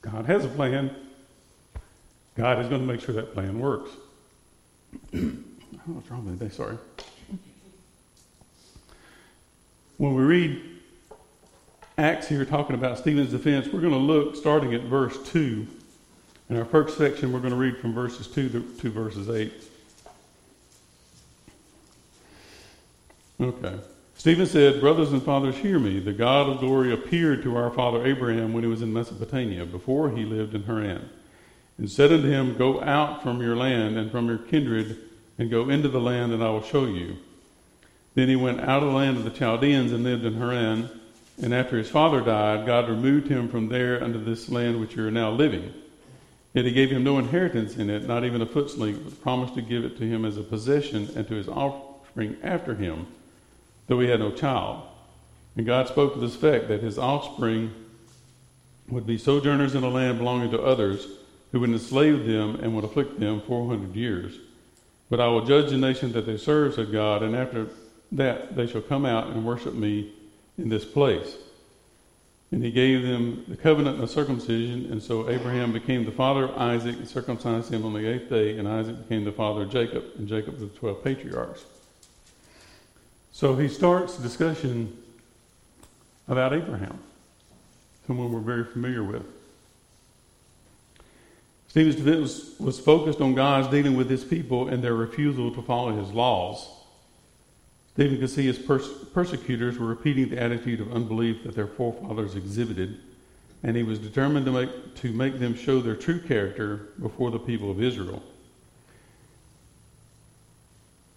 God 0.00 0.26
has 0.26 0.44
a 0.44 0.48
plan. 0.48 0.94
God 2.36 2.60
is 2.60 2.68
going 2.68 2.80
to 2.80 2.86
make 2.86 3.00
sure 3.00 3.14
that 3.14 3.32
plan 3.32 3.58
works. 3.58 3.90
What's 5.12 6.10
wrong 6.10 6.24
with 6.24 6.40
me? 6.40 6.48
Sorry. 6.48 6.76
When 9.98 10.14
we 10.14 10.22
read 10.22 10.62
Acts 11.96 12.28
here 12.28 12.44
talking 12.44 12.74
about 12.74 12.98
Stephen's 12.98 13.30
defense, 13.30 13.68
we're 13.68 13.80
going 13.80 13.92
to 13.92 13.98
look 13.98 14.34
starting 14.34 14.74
at 14.74 14.82
verse 14.82 15.16
2. 15.30 15.66
In 16.50 16.56
our 16.56 16.64
first 16.64 16.98
section, 16.98 17.32
we're 17.32 17.40
going 17.40 17.52
to 17.52 17.58
read 17.58 17.78
from 17.78 17.94
verses 17.94 18.26
2 18.26 18.48
to, 18.48 18.62
to 18.80 18.90
verses 18.90 19.30
8. 19.30 19.52
Okay. 23.40 23.74
Stephen 24.16 24.46
said, 24.46 24.80
Brothers 24.80 25.12
and 25.12 25.22
fathers, 25.22 25.56
hear 25.56 25.78
me. 25.78 26.00
The 26.00 26.12
God 26.12 26.48
of 26.48 26.60
glory 26.60 26.92
appeared 26.92 27.42
to 27.44 27.56
our 27.56 27.70
father 27.70 28.04
Abraham 28.06 28.52
when 28.52 28.64
he 28.64 28.68
was 28.68 28.82
in 28.82 28.92
Mesopotamia, 28.92 29.64
before 29.66 30.10
he 30.10 30.24
lived 30.24 30.54
in 30.54 30.62
Haran, 30.64 31.08
and 31.78 31.90
said 31.90 32.12
unto 32.12 32.28
him, 32.28 32.56
Go 32.56 32.82
out 32.82 33.22
from 33.22 33.40
your 33.40 33.56
land 33.56 33.96
and 33.96 34.10
from 34.10 34.28
your 34.28 34.38
kindred, 34.38 34.98
and 35.38 35.50
go 35.50 35.68
into 35.68 35.88
the 35.88 36.00
land 36.00 36.32
that 36.32 36.42
I 36.42 36.50
will 36.50 36.62
show 36.62 36.86
you. 36.86 37.16
Then 38.14 38.28
he 38.28 38.36
went 38.36 38.60
out 38.60 38.82
of 38.82 38.90
the 38.90 38.94
land 38.94 39.16
of 39.16 39.24
the 39.24 39.30
Chaldeans 39.30 39.92
and 39.92 40.04
lived 40.04 40.24
in 40.24 40.34
Haran. 40.34 40.88
And 41.42 41.52
after 41.52 41.76
his 41.76 41.90
father 41.90 42.20
died, 42.20 42.64
God 42.64 42.88
removed 42.88 43.26
him 43.26 43.48
from 43.48 43.68
there 43.68 44.02
unto 44.02 44.22
this 44.22 44.48
land 44.48 44.78
which 44.80 44.94
you 44.94 45.06
are 45.06 45.10
now 45.10 45.32
living. 45.32 45.74
Yet 46.52 46.66
he 46.66 46.70
gave 46.70 46.90
him 46.90 47.02
no 47.02 47.18
inheritance 47.18 47.76
in 47.76 47.90
it, 47.90 48.06
not 48.06 48.24
even 48.24 48.40
a 48.40 48.46
foot's 48.46 48.76
length, 48.76 49.02
but 49.02 49.20
promised 49.20 49.54
to 49.54 49.62
give 49.62 49.84
it 49.84 49.98
to 49.98 50.04
him 50.04 50.24
as 50.24 50.36
a 50.36 50.42
possession 50.42 51.10
and 51.16 51.26
to 51.26 51.34
his 51.34 51.48
offspring 51.48 52.36
after 52.44 52.76
him, 52.76 53.08
though 53.88 53.98
he 53.98 54.08
had 54.08 54.20
no 54.20 54.30
child. 54.30 54.84
And 55.56 55.66
God 55.66 55.88
spoke 55.88 56.14
to 56.14 56.20
this 56.20 56.36
effect 56.36 56.68
that 56.68 56.82
his 56.82 56.96
offspring 56.96 57.74
would 58.88 59.06
be 59.06 59.18
sojourners 59.18 59.74
in 59.74 59.82
a 59.82 59.88
land 59.88 60.18
belonging 60.18 60.52
to 60.52 60.62
others, 60.62 61.08
who 61.54 61.60
would 61.60 61.70
enslave 61.70 62.26
them 62.26 62.56
and 62.56 62.74
would 62.74 62.82
afflict 62.82 63.20
them 63.20 63.40
four 63.42 63.68
hundred 63.68 63.94
years. 63.94 64.40
But 65.08 65.20
I 65.20 65.28
will 65.28 65.46
judge 65.46 65.70
the 65.70 65.76
nation 65.76 66.10
that 66.10 66.26
they 66.26 66.36
serve, 66.36 66.74
said 66.74 66.90
God, 66.90 67.22
and 67.22 67.36
after 67.36 67.68
that 68.10 68.56
they 68.56 68.66
shall 68.66 68.80
come 68.80 69.06
out 69.06 69.28
and 69.28 69.46
worship 69.46 69.72
me 69.72 70.12
in 70.58 70.68
this 70.68 70.84
place. 70.84 71.36
And 72.50 72.60
he 72.60 72.72
gave 72.72 73.02
them 73.02 73.44
the 73.46 73.56
covenant 73.56 74.02
of 74.02 74.10
circumcision, 74.10 74.90
and 74.90 75.00
so 75.00 75.30
Abraham 75.30 75.72
became 75.72 76.04
the 76.04 76.10
father 76.10 76.46
of 76.46 76.58
Isaac 76.58 76.96
and 76.96 77.08
circumcised 77.08 77.72
him 77.72 77.84
on 77.84 77.92
the 77.92 78.04
eighth 78.04 78.28
day, 78.28 78.58
and 78.58 78.66
Isaac 78.66 79.08
became 79.08 79.24
the 79.24 79.30
father 79.30 79.62
of 79.62 79.70
Jacob, 79.70 80.02
and 80.18 80.26
Jacob 80.26 80.54
was 80.54 80.62
the 80.72 80.76
twelve 80.76 81.04
patriarchs. 81.04 81.64
So 83.30 83.54
he 83.54 83.68
starts 83.68 84.16
discussion 84.16 85.00
about 86.26 86.52
Abraham, 86.52 86.98
someone 88.08 88.32
we're 88.32 88.40
very 88.40 88.64
familiar 88.64 89.04
with. 89.04 89.24
Stephen's 91.74 91.96
defense 91.96 92.60
was 92.60 92.78
focused 92.78 93.20
on 93.20 93.34
God's 93.34 93.66
dealing 93.66 93.96
with 93.96 94.08
his 94.08 94.22
people 94.22 94.68
and 94.68 94.80
their 94.80 94.94
refusal 94.94 95.52
to 95.52 95.60
follow 95.60 95.92
his 95.96 96.12
laws. 96.12 96.68
David 97.96 98.20
could 98.20 98.30
see 98.30 98.46
his 98.46 98.60
pers- 98.60 99.04
persecutors 99.12 99.76
were 99.76 99.88
repeating 99.88 100.28
the 100.28 100.40
attitude 100.40 100.80
of 100.80 100.92
unbelief 100.92 101.42
that 101.42 101.56
their 101.56 101.66
forefathers 101.66 102.36
exhibited, 102.36 103.00
and 103.64 103.76
he 103.76 103.82
was 103.82 103.98
determined 103.98 104.46
to 104.46 104.52
make, 104.52 104.94
to 104.94 105.12
make 105.12 105.40
them 105.40 105.56
show 105.56 105.80
their 105.80 105.96
true 105.96 106.20
character 106.20 106.90
before 107.02 107.32
the 107.32 107.40
people 107.40 107.72
of 107.72 107.82
Israel. 107.82 108.22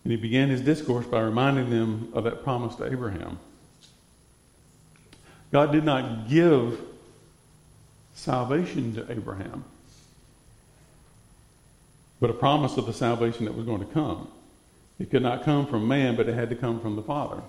And 0.04 0.12
he 0.12 0.18
began 0.18 0.50
his 0.50 0.62
discourse 0.62 1.06
by 1.06 1.22
reminding 1.22 1.70
them 1.70 2.10
of 2.14 2.24
that 2.24 2.44
promise 2.44 2.74
to 2.78 2.92
Abraham. 2.92 3.38
God 5.52 5.72
did 5.72 5.84
not 5.84 6.28
give 6.28 6.82
salvation 8.16 8.96
to 8.96 9.12
Abraham, 9.12 9.64
but 12.20 12.30
a 12.30 12.34
promise 12.34 12.78
of 12.78 12.86
the 12.86 12.94
salvation 12.94 13.46
that 13.46 13.56
was 13.56 13.66
going 13.66 13.80
to 13.80 13.94
come. 13.94 14.28
It 15.00 15.12
could 15.12 15.22
not 15.22 15.44
come 15.44 15.68
from 15.68 15.88
man, 15.88 16.16
but 16.16 16.28
it 16.28 16.34
had 16.34 16.50
to 16.50 16.56
come 16.56 16.80
from 16.80 16.96
the 16.96 17.04
Father. 17.04 17.42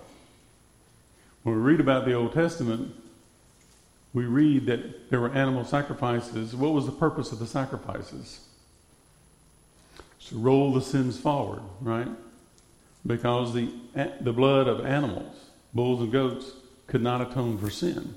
When 1.43 1.55
we 1.55 1.61
read 1.61 1.79
about 1.79 2.05
the 2.05 2.13
Old 2.13 2.33
Testament, 2.33 2.93
we 4.13 4.25
read 4.25 4.65
that 4.67 5.09
there 5.09 5.19
were 5.19 5.31
animal 5.33 5.63
sacrifices. 5.65 6.55
What 6.55 6.73
was 6.73 6.85
the 6.85 6.91
purpose 6.91 7.31
of 7.31 7.39
the 7.39 7.47
sacrifices? 7.47 8.41
To 10.27 10.37
roll 10.37 10.73
the 10.73 10.81
sins 10.81 11.19
forward, 11.19 11.61
right? 11.81 12.07
Because 13.05 13.53
the, 13.53 13.71
the 14.21 14.33
blood 14.33 14.67
of 14.67 14.85
animals, 14.85 15.35
bulls 15.73 16.01
and 16.01 16.11
goats, 16.11 16.51
could 16.87 17.01
not 17.01 17.21
atone 17.21 17.57
for 17.57 17.69
sin. 17.69 18.15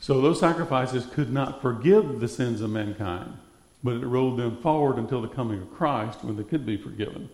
So 0.00 0.20
those 0.20 0.40
sacrifices 0.40 1.06
could 1.06 1.32
not 1.32 1.60
forgive 1.60 2.20
the 2.20 2.28
sins 2.28 2.60
of 2.60 2.70
mankind, 2.70 3.34
but 3.82 3.94
it 3.94 4.06
rolled 4.06 4.38
them 4.38 4.56
forward 4.58 4.96
until 4.96 5.22
the 5.22 5.28
coming 5.28 5.60
of 5.62 5.72
Christ 5.72 6.22
when 6.22 6.36
they 6.36 6.44
could 6.44 6.66
be 6.66 6.76
forgiven. 6.76 7.28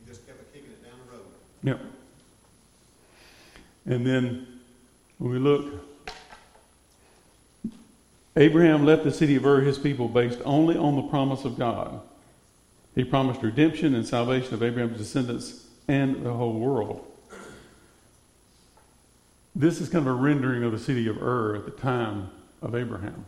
You 0.00 0.06
just 0.08 0.26
kept 0.26 0.52
kicking 0.52 0.70
it 0.70 0.82
down 0.82 0.94
the 1.06 1.12
road. 1.16 1.24
Yep. 1.62 1.80
And 3.86 4.06
then 4.06 4.46
when 5.18 5.32
we 5.32 5.38
look, 5.38 5.84
Abraham 8.36 8.84
left 8.84 9.04
the 9.04 9.12
city 9.12 9.36
of 9.36 9.46
Ur, 9.46 9.60
his 9.60 9.78
people, 9.78 10.08
based 10.08 10.40
only 10.44 10.76
on 10.76 10.96
the 10.96 11.02
promise 11.02 11.44
of 11.44 11.56
God. 11.56 12.00
He 12.96 13.04
promised 13.04 13.42
redemption 13.42 13.94
and 13.94 14.06
salvation 14.06 14.54
of 14.54 14.62
Abraham's 14.62 14.98
descendants 14.98 15.66
and 15.86 16.24
the 16.24 16.32
whole 16.32 16.58
world. 16.58 17.04
This 19.54 19.80
is 19.80 19.88
kind 19.88 20.06
of 20.06 20.12
a 20.12 20.16
rendering 20.16 20.64
of 20.64 20.72
the 20.72 20.78
city 20.78 21.06
of 21.06 21.22
Ur 21.22 21.54
at 21.54 21.64
the 21.64 21.70
time 21.70 22.30
of 22.60 22.74
Abraham. 22.74 23.24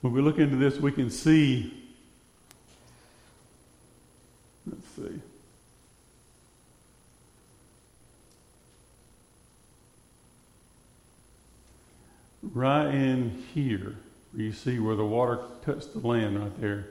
When 0.00 0.12
we 0.12 0.22
look 0.22 0.38
into 0.38 0.56
this, 0.56 0.78
we 0.78 0.92
can 0.92 1.10
see. 1.10 1.74
Let's 4.66 4.86
see. 4.96 5.20
Right 12.54 12.94
in 12.94 13.42
here, 13.54 13.96
where 14.32 14.42
you 14.42 14.52
see 14.52 14.78
where 14.78 14.96
the 14.96 15.04
water 15.04 15.40
touched 15.64 15.92
the 15.92 16.06
land 16.06 16.40
right 16.40 16.60
there, 16.60 16.86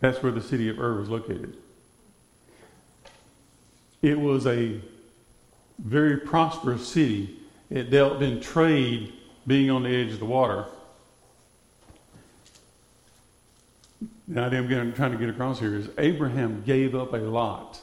that's 0.00 0.22
where 0.22 0.32
the 0.32 0.40
city 0.40 0.68
of 0.68 0.78
Ur 0.78 1.00
was 1.00 1.08
located. 1.08 1.56
It 4.02 4.18
was 4.18 4.46
a 4.46 4.80
very 5.78 6.18
prosperous 6.18 6.86
city. 6.86 7.36
It 7.70 7.90
dealt 7.90 8.22
in 8.22 8.40
trade, 8.40 9.12
being 9.46 9.70
on 9.70 9.82
the 9.82 9.90
edge 9.90 10.12
of 10.12 10.18
the 10.18 10.24
water. 10.24 10.66
The 14.26 14.40
idea 14.40 14.80
I'm 14.80 14.92
trying 14.94 15.12
to 15.12 15.18
get 15.18 15.28
across 15.28 15.60
here 15.60 15.74
is 15.74 15.88
Abraham 15.98 16.62
gave 16.64 16.94
up 16.94 17.12
a 17.12 17.18
lot 17.18 17.78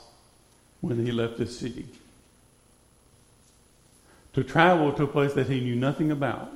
when 0.82 1.06
he 1.06 1.12
left 1.12 1.38
this 1.38 1.58
city 1.58 1.86
to 4.34 4.44
travel 4.44 4.94
to 4.94 5.04
a 5.04 5.08
place 5.08 5.34
that 5.34 5.48
he 5.48 5.60
knew 5.60 5.76
nothing 5.76 6.12
about, 6.12 6.52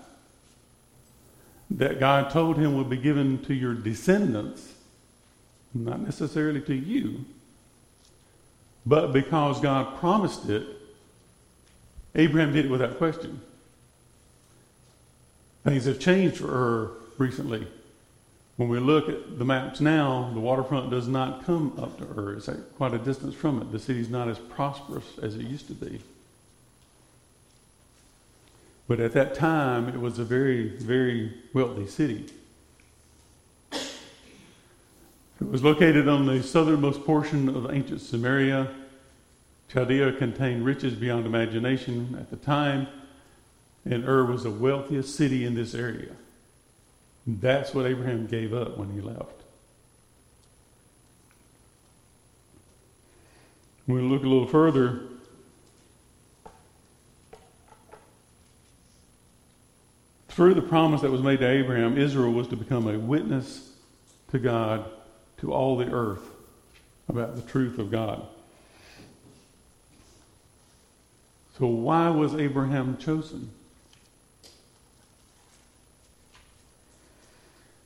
that 1.70 2.00
God 2.00 2.32
told 2.32 2.58
him 2.58 2.78
would 2.78 2.90
be 2.90 2.98
given 2.98 3.44
to 3.46 3.54
your 3.54 3.74
descendants, 3.74 4.74
not 5.74 6.00
necessarily 6.00 6.62
to 6.62 6.74
you, 6.74 7.26
but 8.86 9.12
because 9.12 9.60
God 9.60 10.00
promised 10.00 10.48
it, 10.48 10.66
Abraham 12.14 12.54
did 12.54 12.66
it 12.66 12.72
without 12.72 12.98
question. 12.98 13.42
Things 15.66 15.86
have 15.86 16.00
changed 16.00 16.38
for 16.38 16.48
Ur 16.48 16.92
recently. 17.18 17.68
When 18.58 18.70
we 18.70 18.80
look 18.80 19.10
at 19.10 19.38
the 19.38 19.44
maps 19.44 19.82
now, 19.82 20.32
the 20.34 20.40
waterfront 20.40 20.90
does 20.90 21.08
not 21.10 21.46
come 21.46 21.74
up 21.78 21.98
to 21.98 22.06
Ur. 22.18 22.34
It's 22.36 22.48
at 22.48 22.76
quite 22.76 22.94
a 22.94 22.98
distance 22.98 23.36
from 23.36 23.62
it. 23.62 23.72
The 23.72 23.80
city's 23.80 24.10
not 24.10 24.30
as 24.30 24.40
prosperous 24.40 25.18
as 25.22 25.36
it 25.36 25.42
used 25.42 25.68
to 25.68 25.74
be. 25.74 26.00
But 28.88 29.02
at 29.02 29.12
that 29.14 29.36
time, 29.36 29.90
it 29.90 30.00
was 30.00 30.20
a 30.20 30.24
very, 30.24 30.70
very 30.78 31.34
wealthy 31.54 31.88
city. 31.88 32.28
It 35.42 35.52
was 35.52 35.64
located 35.64 36.08
on 36.08 36.26
the 36.26 36.42
southernmost 36.42 37.04
portion 37.04 37.50
of 37.50 37.70
ancient 37.70 38.00
Samaria. 38.00 38.70
Chaldea 39.68 40.14
contained 40.14 40.64
riches 40.64 40.94
beyond 40.94 41.26
imagination 41.26 42.16
at 42.18 42.30
the 42.30 42.38
time, 42.38 42.88
and 43.84 44.08
Ur 44.08 44.26
was 44.26 44.44
the 44.44 44.52
wealthiest 44.52 45.14
city 45.14 45.44
in 45.44 45.56
this 45.56 45.76
area. 45.76 46.14
That's 47.28 47.74
what 47.74 47.86
Abraham 47.86 48.28
gave 48.28 48.54
up 48.54 48.78
when 48.78 48.92
he 48.92 49.02
left. 49.02 49.42
When 53.86 54.04
we 54.04 54.10
look 54.10 54.24
a 54.24 54.28
little 54.28 54.48
further, 54.48 55.02
through 60.30 60.54
the 60.54 60.62
promise 60.62 61.02
that 61.02 61.12
was 61.12 61.22
made 61.22 61.40
to 61.40 61.48
Abraham, 61.48 61.98
Israel 61.98 62.32
was 62.32 62.48
to 62.50 62.56
become 62.56 62.88
a 62.88 63.00
witness 63.00 63.72
to 64.32 64.40
God 64.40 64.86
to 65.38 65.54
all 65.54 65.78
the 65.78 65.92
earth 65.92 66.30
about 67.08 67.36
the 67.36 67.42
truth 67.42 67.80
of 67.80 67.90
God. 67.90 68.26
So, 71.58 71.68
why 71.68 72.10
was 72.10 72.36
Abraham 72.36 72.98
chosen? 72.98 73.52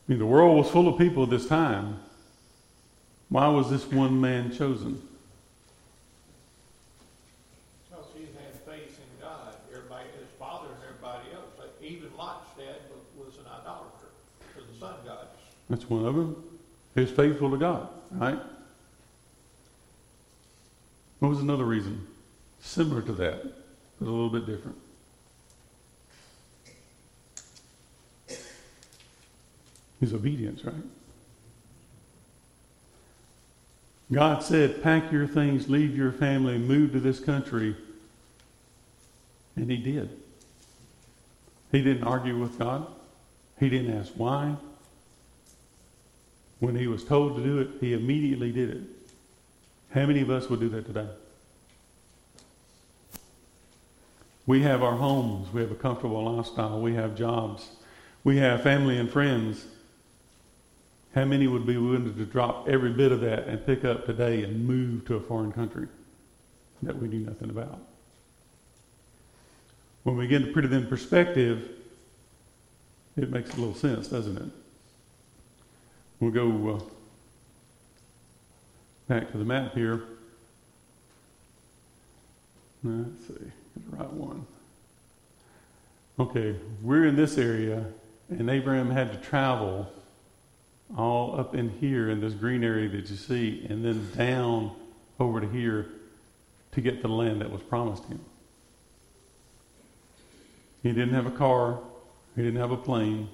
I 0.10 0.14
mean, 0.14 0.20
the 0.20 0.26
world 0.26 0.58
was 0.58 0.72
full 0.72 0.88
of 0.88 0.98
people 0.98 1.22
at 1.22 1.30
this 1.30 1.46
time. 1.46 2.00
Why 3.30 3.48
was 3.48 3.70
this 3.70 3.86
one 3.86 4.20
man 4.20 4.52
chosen? 4.52 5.00
Because 7.88 8.06
he 8.18 8.22
had 8.22 8.56
faith 8.66 9.00
in 9.00 9.22
God. 9.24 9.54
Everybody, 9.72 10.06
his 10.20 10.28
father 10.40 10.70
and 10.74 10.84
everybody 10.90 11.32
else. 11.32 11.46
Like 11.60 11.70
even 11.84 12.10
Lot's 12.18 12.50
dad 12.58 12.78
was, 12.90 13.28
was 13.28 13.38
an 13.38 13.52
idolater 13.62 14.10
to 14.56 14.74
the 14.74 14.80
sun 14.80 14.96
gods. 15.06 15.28
That's 15.70 15.88
one 15.88 16.04
of 16.04 16.16
them. 16.16 16.44
He 16.96 17.02
was 17.02 17.12
faithful 17.12 17.52
to 17.52 17.58
God, 17.58 17.88
right? 18.10 18.40
What 21.20 21.30
was 21.30 21.40
another 21.40 21.66
reason? 21.66 22.08
Similar 22.62 23.04
to 23.04 23.12
that, 23.12 23.44
but 24.00 24.08
a 24.08 24.10
little 24.10 24.32
bit 24.32 24.48
different. 24.48 24.78
His 30.00 30.14
obedience, 30.14 30.64
right? 30.64 30.76
God 34.12 34.42
said, 34.42 34.82
Pack 34.82 35.12
your 35.12 35.28
things, 35.28 35.70
leave 35.70 35.96
your 35.96 36.12
family, 36.12 36.58
move 36.58 36.94
to 36.94 37.00
this 37.00 37.20
country. 37.20 37.76
And 39.56 39.70
he 39.70 39.78
did. 39.78 40.10
He 41.72 41.84
didn't 41.84 42.04
argue 42.04 42.38
with 42.38 42.58
God, 42.58 42.88
he 43.60 43.70
didn't 43.70 43.96
ask 43.98 44.12
why. 44.16 44.56
When 46.60 46.76
he 46.76 46.88
was 46.88 47.06
told 47.06 47.38
to 47.38 47.44
do 47.44 47.60
it, 47.60 47.70
he 47.80 47.94
immediately 47.94 48.52
did 48.52 48.70
it. 48.70 48.82
How 49.92 50.06
many 50.06 50.22
of 50.22 50.30
us 50.30 50.50
would 50.50 50.60
do 50.60 50.70
that 50.70 50.86
today? 50.86 51.08
We 54.46 54.64
have 54.64 54.82
our 54.82 54.96
homes, 54.96 55.54
we 55.54 55.62
have 55.62 55.72
a 55.72 55.76
comfortable 55.76 56.36
lifestyle, 56.36 56.82
we 56.82 56.96
have 56.96 57.16
jobs, 57.16 57.70
we 58.24 58.38
have 58.38 58.64
family 58.64 58.98
and 58.98 59.10
friends. 59.10 59.66
How 61.16 61.26
many 61.26 61.48
would 61.48 61.66
be 61.66 61.78
willing 61.78 62.14
to 62.14 62.26
drop 62.26 62.70
every 62.70 62.92
bit 62.92 63.12
of 63.12 63.22
that 63.22 63.48
and 63.48 63.66
pick 63.66 63.84
up 63.84 64.06
today 64.06 64.44
and 64.44 64.68
move 64.68 65.06
to 65.06 65.16
a 65.16 65.20
foreign 65.20 65.52
country 65.52 65.88
that 66.84 66.96
we 66.98 67.08
knew 67.08 67.26
nothing 67.26 67.50
about? 67.50 67.80
When 70.04 70.16
we 70.18 70.28
get 70.28 70.46
to 70.46 70.52
put 70.52 70.66
it 70.66 70.72
in 70.72 70.88
perspective, 70.88 71.70
it 73.18 73.32
makes 73.32 73.52
a 73.54 73.58
little 73.58 73.76
sense, 73.76 74.08
doesn't 74.08 74.38
it? 74.38 74.50
We'll 76.20 76.32
go 76.32 76.76
uh, 76.76 76.80
back 79.08 79.32
to 79.32 79.38
the 79.38 79.46
map 79.46 79.74
here. 79.74 80.04
Let's 82.84 83.28
see, 83.28 83.34
the 83.34 83.98
right 83.98 84.14
one. 84.14 84.46
Okay, 86.20 86.56
we're 86.82 87.08
in 87.08 87.16
this 87.16 87.38
area, 87.38 87.84
and 88.30 88.50
Abraham 88.50 88.90
had 88.90 89.12
to 89.12 89.18
travel 89.20 89.92
all 90.98 91.40
up 91.40 91.56
in 91.56 91.70
here 91.70 92.10
in 92.10 92.20
this 92.20 92.34
green 92.34 92.64
area 92.64 92.90
that 92.90 93.10
you 93.10 93.16
see, 93.16 93.66
and 93.70 93.86
then 93.86 94.10
down 94.16 94.72
over 95.20 95.42
to 95.42 95.48
here 95.48 95.88
to 96.72 96.82
get 96.82 97.02
the 97.02 97.08
land 97.08 97.42
that 97.42 97.52
was 97.52 97.62
promised 97.62 98.06
him. 98.06 98.20
He 100.82 100.90
didn't 100.90 101.14
have 101.14 101.26
a 101.26 101.32
car, 101.32 101.80
he 102.36 102.42
didn't 102.42 102.60
have 102.60 102.72
a 102.72 102.78
plane. 102.78 103.28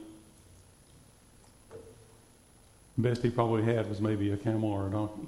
Best 2.98 3.22
he 3.22 3.30
probably 3.30 3.64
had 3.64 3.90
was 3.90 4.00
maybe 4.00 4.32
a 4.32 4.38
camel 4.38 4.72
or 4.72 4.88
a 4.88 4.90
donkey. 4.90 5.28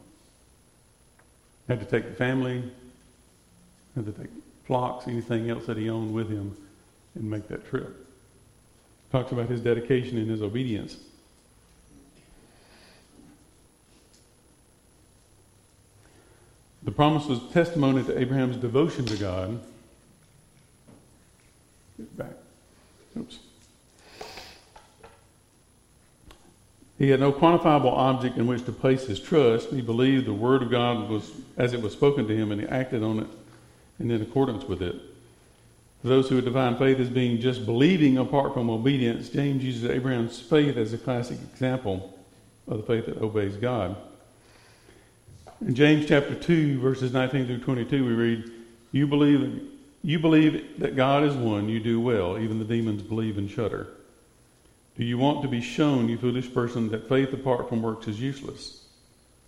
Had 1.67 1.79
to 1.81 1.85
take 1.85 2.09
the 2.09 2.15
family, 2.15 2.71
had 3.95 4.05
to 4.05 4.11
take 4.13 4.31
flocks, 4.65 5.07
anything 5.07 5.49
else 5.49 5.65
that 5.65 5.77
he 5.77 5.89
owned 5.89 6.13
with 6.13 6.29
him, 6.29 6.55
and 7.15 7.29
make 7.29 7.47
that 7.49 7.67
trip. 7.67 8.05
Talks 9.11 9.31
about 9.31 9.49
his 9.49 9.61
dedication 9.61 10.17
and 10.17 10.29
his 10.29 10.41
obedience. 10.41 10.97
The 16.83 16.91
promise 16.91 17.25
was 17.25 17.39
testimony 17.51 18.03
to 18.03 18.17
Abraham's 18.17 18.57
devotion 18.57 19.05
to 19.05 19.17
God. 19.17 19.59
Get 21.97 22.17
back. 22.17 22.33
Oops. 23.17 23.39
He 26.97 27.09
had 27.09 27.19
no 27.19 27.31
quantifiable 27.31 27.93
object 27.93 28.37
in 28.37 28.47
which 28.47 28.65
to 28.65 28.71
place 28.71 29.05
his 29.05 29.19
trust. 29.19 29.69
He 29.69 29.81
believed 29.81 30.25
the 30.25 30.33
word 30.33 30.63
of 30.63 30.71
God 30.71 31.09
was 31.09 31.31
as 31.55 31.73
it 31.73 31.81
was 31.81 31.93
spoken 31.93 32.27
to 32.27 32.35
him, 32.35 32.51
and 32.51 32.61
he 32.61 32.67
acted 32.67 33.03
on 33.03 33.19
it 33.19 33.27
and 33.99 34.11
in 34.11 34.21
accordance 34.21 34.63
with 34.65 34.81
it. 34.81 34.95
For 36.01 36.07
those 36.07 36.29
who 36.29 36.35
would 36.35 36.45
define 36.45 36.77
faith 36.77 36.99
as 36.99 37.09
being 37.09 37.39
just 37.41 37.65
believing 37.65 38.17
apart 38.17 38.53
from 38.53 38.69
obedience, 38.69 39.29
James 39.29 39.63
uses 39.63 39.85
Abraham's 39.89 40.39
faith 40.39 40.77
as 40.77 40.93
a 40.93 40.97
classic 40.97 41.39
example 41.51 42.17
of 42.67 42.77
the 42.77 42.83
faith 42.83 43.07
that 43.07 43.21
obeys 43.21 43.55
God. 43.55 43.95
In 45.59 45.73
James 45.73 46.05
chapter 46.07 46.35
2, 46.35 46.79
verses 46.79 47.13
19 47.13 47.47
through 47.47 47.59
22, 47.59 48.05
we 48.05 48.13
read, 48.13 48.51
You 48.91 49.07
believe, 49.07 49.67
you 50.03 50.19
believe 50.19 50.79
that 50.79 50.95
God 50.95 51.23
is 51.23 51.33
one, 51.33 51.67
you 51.67 51.79
do 51.79 51.99
well. 51.99 52.37
Even 52.37 52.59
the 52.59 52.65
demons 52.65 53.01
believe 53.01 53.39
and 53.39 53.49
shudder. 53.49 53.87
Do 54.97 55.03
you 55.03 55.17
want 55.17 55.41
to 55.41 55.47
be 55.47 55.61
shown, 55.61 56.09
you 56.09 56.17
foolish 56.17 56.53
person, 56.53 56.89
that 56.89 57.09
faith 57.09 57.33
apart 57.33 57.69
from 57.69 57.81
works 57.81 58.07
is 58.07 58.21
useless? 58.21 58.85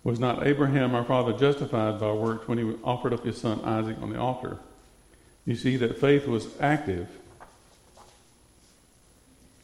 Was 0.02 0.18
not 0.18 0.46
Abraham 0.46 0.96
our 0.96 1.04
father 1.04 1.32
justified 1.32 2.00
by 2.00 2.12
works 2.12 2.48
when 2.48 2.58
he 2.58 2.74
offered 2.82 3.12
up 3.12 3.24
his 3.24 3.40
son 3.40 3.60
Isaac 3.64 3.96
on 4.02 4.10
the 4.10 4.18
altar? 4.18 4.58
You 5.44 5.54
see 5.54 5.76
that 5.76 6.00
faith 6.00 6.26
was 6.26 6.48
active, 6.60 7.08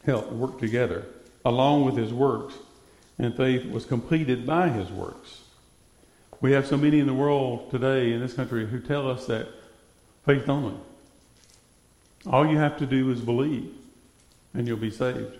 helped 0.05 0.31
work 0.31 0.59
together, 0.59 1.05
along 1.43 1.83
with 1.83 1.97
his 1.97 2.13
works, 2.13 2.53
and 3.19 3.35
faith 3.35 3.69
was 3.69 3.83
completed 3.85 4.45
by 4.45 4.69
his 4.69 4.89
works. 4.89 5.41
We 6.39 6.51
have 6.51 6.67
so 6.67 6.77
many 6.77 6.99
in 6.99 7.07
the 7.07 7.13
world 7.13 7.71
today 7.71 8.13
in 8.13 8.19
this 8.19 8.33
country 8.33 8.67
who 8.67 8.79
tell 8.79 9.09
us 9.09 9.25
that 9.25 9.47
faith 10.25 10.47
only. 10.47 10.75
All 12.27 12.45
you 12.45 12.57
have 12.57 12.77
to 12.77 12.85
do 12.85 13.09
is 13.09 13.21
believe, 13.21 13.73
and 14.53 14.67
you'll 14.67 14.77
be 14.77 14.91
saved. 14.91 15.37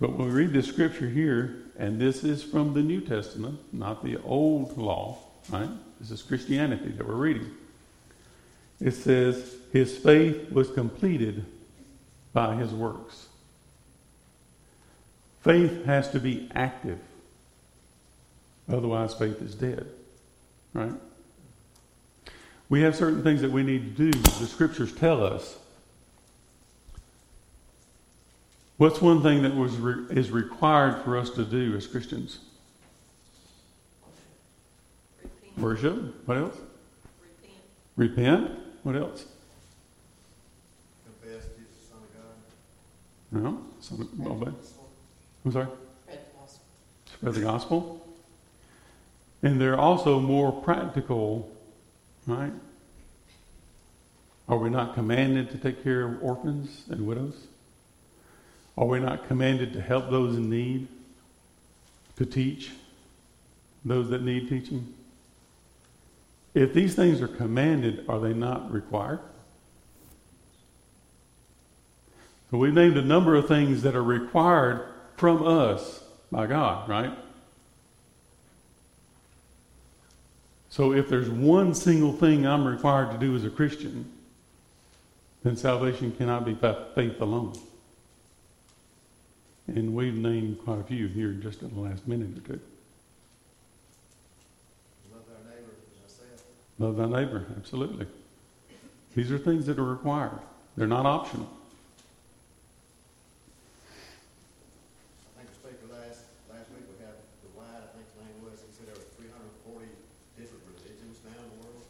But 0.00 0.16
when 0.16 0.28
we 0.28 0.34
read 0.34 0.52
this 0.52 0.66
scripture 0.66 1.08
here, 1.08 1.56
and 1.78 2.00
this 2.00 2.24
is 2.24 2.42
from 2.42 2.74
the 2.74 2.82
New 2.82 3.00
Testament, 3.00 3.60
not 3.72 4.04
the 4.04 4.16
old 4.22 4.76
law, 4.76 5.18
right? 5.50 5.68
This 6.00 6.10
is 6.10 6.22
Christianity 6.22 6.90
that 6.90 7.06
we're 7.06 7.14
reading. 7.14 7.50
It 8.80 8.92
says, 8.92 9.54
His 9.72 9.96
faith 9.96 10.50
was 10.50 10.70
completed 10.70 11.44
by 12.32 12.56
his 12.56 12.72
works. 12.72 13.28
Faith 15.42 15.84
has 15.84 16.10
to 16.10 16.20
be 16.20 16.50
active. 16.54 16.98
Otherwise, 18.68 19.14
faith 19.14 19.40
is 19.42 19.54
dead. 19.54 19.86
Right? 20.72 20.92
We 22.68 22.80
have 22.82 22.96
certain 22.96 23.22
things 23.22 23.42
that 23.42 23.50
we 23.50 23.62
need 23.62 23.96
to 23.96 24.10
do. 24.10 24.18
The 24.18 24.46
scriptures 24.46 24.94
tell 24.94 25.22
us. 25.22 25.58
What's 28.76 29.00
one 29.00 29.22
thing 29.22 29.42
that 29.42 29.54
was 29.54 29.76
re- 29.76 30.06
is 30.10 30.30
required 30.30 31.04
for 31.04 31.16
us 31.16 31.30
to 31.30 31.44
do 31.44 31.76
as 31.76 31.86
Christians? 31.86 32.40
Repent. 35.22 35.58
Worship. 35.58 36.26
What 36.26 36.38
else? 36.38 36.56
Repent. 37.96 38.48
Repent. 38.48 38.50
What 38.82 38.96
else? 38.96 39.26
Confess 41.04 41.44
Jesus, 41.56 41.88
Son 41.88 41.98
of 42.02 43.42
God. 43.42 43.44
No. 43.44 43.62
Some, 43.80 44.08
obey. 44.26 44.50
Oh, 44.50 44.86
I'm 45.44 45.52
sorry. 45.52 45.66
Spread 46.06 46.18
the 46.18 46.40
gospel. 46.40 46.64
Spread 47.06 47.34
the 47.34 47.40
gospel. 47.40 48.03
And 49.44 49.60
they're 49.60 49.78
also 49.78 50.18
more 50.18 50.50
practical, 50.50 51.54
right? 52.26 52.52
Are 54.48 54.56
we 54.56 54.70
not 54.70 54.94
commanded 54.94 55.50
to 55.50 55.58
take 55.58 55.84
care 55.84 56.06
of 56.06 56.22
orphans 56.22 56.84
and 56.88 57.06
widows? 57.06 57.36
Are 58.78 58.86
we 58.86 59.00
not 59.00 59.28
commanded 59.28 59.74
to 59.74 59.82
help 59.82 60.10
those 60.10 60.36
in 60.38 60.48
need? 60.48 60.88
To 62.16 62.24
teach 62.24 62.70
those 63.84 64.08
that 64.08 64.22
need 64.22 64.48
teaching? 64.48 64.94
If 66.54 66.72
these 66.72 66.94
things 66.94 67.20
are 67.20 67.28
commanded, 67.28 68.06
are 68.08 68.20
they 68.20 68.32
not 68.32 68.72
required? 68.72 69.20
So 72.50 72.56
we've 72.56 72.72
named 72.72 72.96
a 72.96 73.02
number 73.02 73.34
of 73.34 73.46
things 73.46 73.82
that 73.82 73.94
are 73.94 74.02
required 74.02 74.88
from 75.18 75.46
us 75.46 76.02
by 76.32 76.46
God, 76.46 76.88
right? 76.88 77.12
So 80.74 80.92
if 80.92 81.08
there's 81.08 81.30
one 81.30 81.72
single 81.72 82.12
thing 82.12 82.44
I'm 82.48 82.66
required 82.66 83.12
to 83.12 83.16
do 83.16 83.36
as 83.36 83.44
a 83.44 83.48
Christian, 83.48 84.10
then 85.44 85.56
salvation 85.56 86.10
cannot 86.10 86.44
be 86.44 86.52
by 86.52 86.74
faith 86.96 87.20
alone. 87.20 87.56
And 89.68 89.94
we've 89.94 90.16
named 90.16 90.58
quite 90.64 90.80
a 90.80 90.82
few 90.82 91.06
here 91.06 91.30
just 91.30 91.62
in 91.62 91.72
the 91.72 91.80
last 91.80 92.08
minute 92.08 92.36
or 92.36 92.40
two. 92.40 92.60
Love 95.12 95.22
our 95.30 95.44
neighbor 95.48 95.70
as 96.04 96.12
ourselves. 96.12 96.42
Love 96.80 96.96
thy 96.96 97.06
neighbor, 97.06 97.46
absolutely. 97.56 98.08
These 99.14 99.30
are 99.30 99.38
things 99.38 99.66
that 99.66 99.78
are 99.78 99.84
required. 99.84 100.40
They're 100.76 100.88
not 100.88 101.06
optional. 101.06 101.48
I 105.38 105.38
think 105.38 105.50
the 105.50 105.54
speaker 105.54 105.86
last, 105.92 106.24
last 106.50 106.66
week, 106.74 106.82
we 106.90 107.06
had 107.06 107.14
the 107.14 107.50
wide, 107.56 107.78
I 107.78 107.94
think 107.94 108.10
the 108.18 108.24
name 108.26 108.42
was, 108.42 108.58
he 108.58 108.74
said 108.74 108.88
there 108.88 108.98
were 108.98 109.06
three 109.14 109.30
hundred 109.30 109.54
and 109.54 109.62
forty 109.70 109.86
different 110.34 110.66
religions 110.66 111.22
now 111.22 111.38
in 111.38 111.46
the 111.54 111.62
world. 111.62 111.86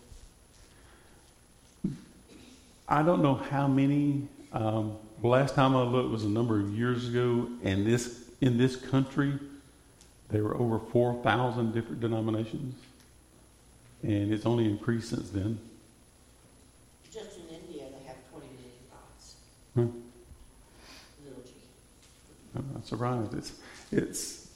I 2.88 3.02
don't 3.02 3.22
know 3.22 3.34
how 3.34 3.66
many. 3.66 4.28
Um, 4.52 4.96
last 5.22 5.54
time 5.54 5.74
I 5.74 5.82
looked 5.82 6.10
was 6.10 6.24
a 6.24 6.28
number 6.28 6.60
of 6.60 6.70
years 6.70 7.08
ago, 7.08 7.48
and 7.62 7.86
this 7.86 8.24
in 8.40 8.58
this 8.58 8.76
country, 8.76 9.38
there 10.28 10.44
were 10.44 10.56
over 10.56 10.78
four 10.78 11.20
thousand 11.22 11.72
different 11.72 12.00
denominations, 12.00 12.74
and 14.02 14.32
it's 14.32 14.44
only 14.44 14.66
increased 14.66 15.10
since 15.10 15.30
then. 15.30 15.58
Just 17.10 17.38
in 17.38 17.54
India, 17.54 17.84
they 17.98 18.06
have 18.06 18.16
20 18.30 18.46
million 18.46 18.72
gods. 18.90 19.34
Hmm. 19.74 19.80
Little 21.26 21.42
g. 21.42 21.52
I'm 22.56 22.70
not 22.74 22.86
surprised. 22.86 23.34
It's 23.34 23.52
it's 23.90 24.48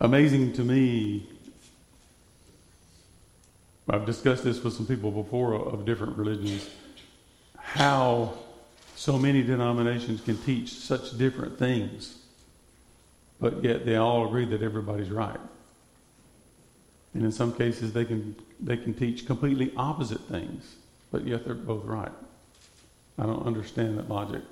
amazing 0.00 0.54
to 0.54 0.62
me. 0.64 1.28
I've 3.86 4.06
discussed 4.06 4.44
this 4.44 4.64
with 4.64 4.72
some 4.72 4.86
people 4.86 5.10
before 5.10 5.54
of 5.54 5.84
different 5.84 6.16
religions. 6.16 6.70
How 7.74 8.34
so 8.94 9.18
many 9.18 9.42
denominations 9.42 10.20
can 10.20 10.36
teach 10.36 10.74
such 10.74 11.18
different 11.18 11.58
things, 11.58 12.16
but 13.40 13.64
yet 13.64 13.84
they 13.84 13.96
all 13.96 14.28
agree 14.28 14.44
that 14.44 14.62
everybody's 14.62 15.10
right. 15.10 15.40
And 17.14 17.24
in 17.24 17.32
some 17.32 17.52
cases, 17.52 17.92
they 17.92 18.04
can 18.04 18.36
they 18.60 18.76
can 18.76 18.94
teach 18.94 19.26
completely 19.26 19.72
opposite 19.76 20.20
things, 20.28 20.76
but 21.10 21.26
yet 21.26 21.44
they're 21.44 21.54
both 21.54 21.84
right. 21.84 22.12
I 23.18 23.26
don't 23.26 23.44
understand 23.44 23.98
that 23.98 24.08
logic. 24.08 24.42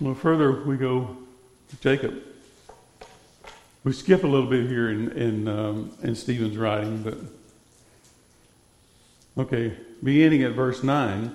Well, 0.00 0.14
further 0.14 0.62
we 0.64 0.78
go, 0.78 1.14
Jacob. 1.82 2.22
We 3.84 3.92
skip 3.92 4.24
a 4.24 4.26
little 4.26 4.48
bit 4.48 4.66
here 4.66 4.88
in 4.90 5.12
in, 5.12 5.46
um, 5.46 5.90
in 6.02 6.14
Stephen's 6.14 6.56
writing, 6.56 7.02
but 7.02 7.18
okay, 9.36 9.76
beginning 10.02 10.42
at 10.42 10.52
verse 10.52 10.82
nine. 10.82 11.34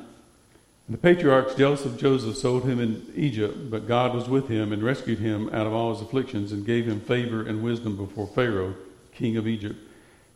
The 0.89 0.97
patriarchs 0.97 1.55
jealous 1.55 1.85
of 1.85 1.97
Joseph 1.97 2.35
sold 2.35 2.65
him 2.65 2.79
in 2.79 3.05
Egypt, 3.15 3.69
but 3.71 3.87
God 3.87 4.13
was 4.13 4.27
with 4.27 4.49
him 4.49 4.73
and 4.73 4.83
rescued 4.83 5.19
him 5.19 5.47
out 5.53 5.65
of 5.65 5.71
all 5.71 5.93
his 5.93 6.01
afflictions 6.01 6.51
and 6.51 6.65
gave 6.65 6.85
him 6.85 6.99
favor 6.99 7.41
and 7.41 7.63
wisdom 7.63 7.95
before 7.95 8.27
Pharaoh, 8.27 8.75
king 9.13 9.37
of 9.37 9.47
Egypt, 9.47 9.79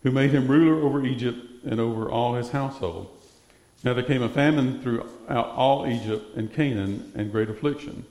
who 0.03 0.11
made 0.11 0.31
him 0.31 0.47
ruler 0.47 0.81
over 0.81 1.05
Egypt 1.05 1.39
and 1.65 1.81
over 1.81 2.09
all 2.09 2.35
his 2.35 2.51
household. 2.51 3.09
Now 3.83 3.93
there 3.93 4.03
came 4.03 4.21
a 4.21 4.29
famine 4.29 4.81
throughout 4.81 5.47
all 5.47 5.87
Egypt 5.87 6.37
and 6.37 6.53
Canaan 6.53 7.11
and 7.15 7.31
great 7.31 7.49
affliction. 7.49 8.05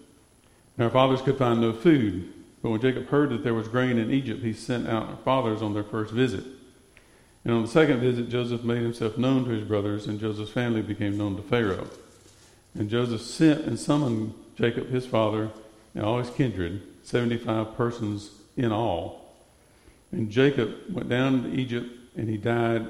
And 0.77 0.85
our 0.85 0.91
fathers 0.91 1.23
could 1.23 1.39
find 1.39 1.61
no 1.61 1.73
food. 1.73 2.31
But 2.63 2.71
when 2.71 2.81
Jacob 2.81 3.09
heard 3.09 3.31
that 3.31 3.43
there 3.43 3.55
was 3.55 3.69
grain 3.69 3.97
in 3.97 4.11
Egypt, 4.11 4.43
he 4.43 4.53
sent 4.53 4.87
out 4.87 5.09
our 5.09 5.17
fathers 5.25 5.63
on 5.63 5.73
their 5.73 5.85
first 5.85 6.13
visit. 6.13 6.45
And 7.45 7.53
on 7.53 7.63
the 7.63 7.69
second 7.69 8.01
visit, 8.01 8.31
Joseph 8.31 8.65
made 8.65 8.83
himself 8.83 9.19
known 9.19 9.45
to 9.45 9.51
his 9.51 9.65
brothers, 9.65 10.07
and 10.07 10.19
Joseph's 10.19 10.51
family 10.51 10.81
became 10.81 11.19
known 11.19 11.37
to 11.37 11.43
Pharaoh. 11.43 11.89
And 12.75 12.89
Joseph 12.89 13.21
sent 13.21 13.67
and 13.67 13.79
summoned 13.79 14.35
Jacob 14.57 14.89
his 14.89 15.07
father 15.07 15.51
and 15.95 16.05
all 16.05 16.19
his 16.19 16.31
kindred, 16.31 16.83
75 17.03 17.77
persons 17.77 18.31
in 18.57 18.73
all. 18.73 19.35
And 20.11 20.31
Jacob 20.31 20.75
went 20.91 21.09
down 21.09 21.43
to 21.43 21.53
Egypt, 21.53 21.91
and 22.17 22.29
he 22.29 22.37
died, 22.37 22.87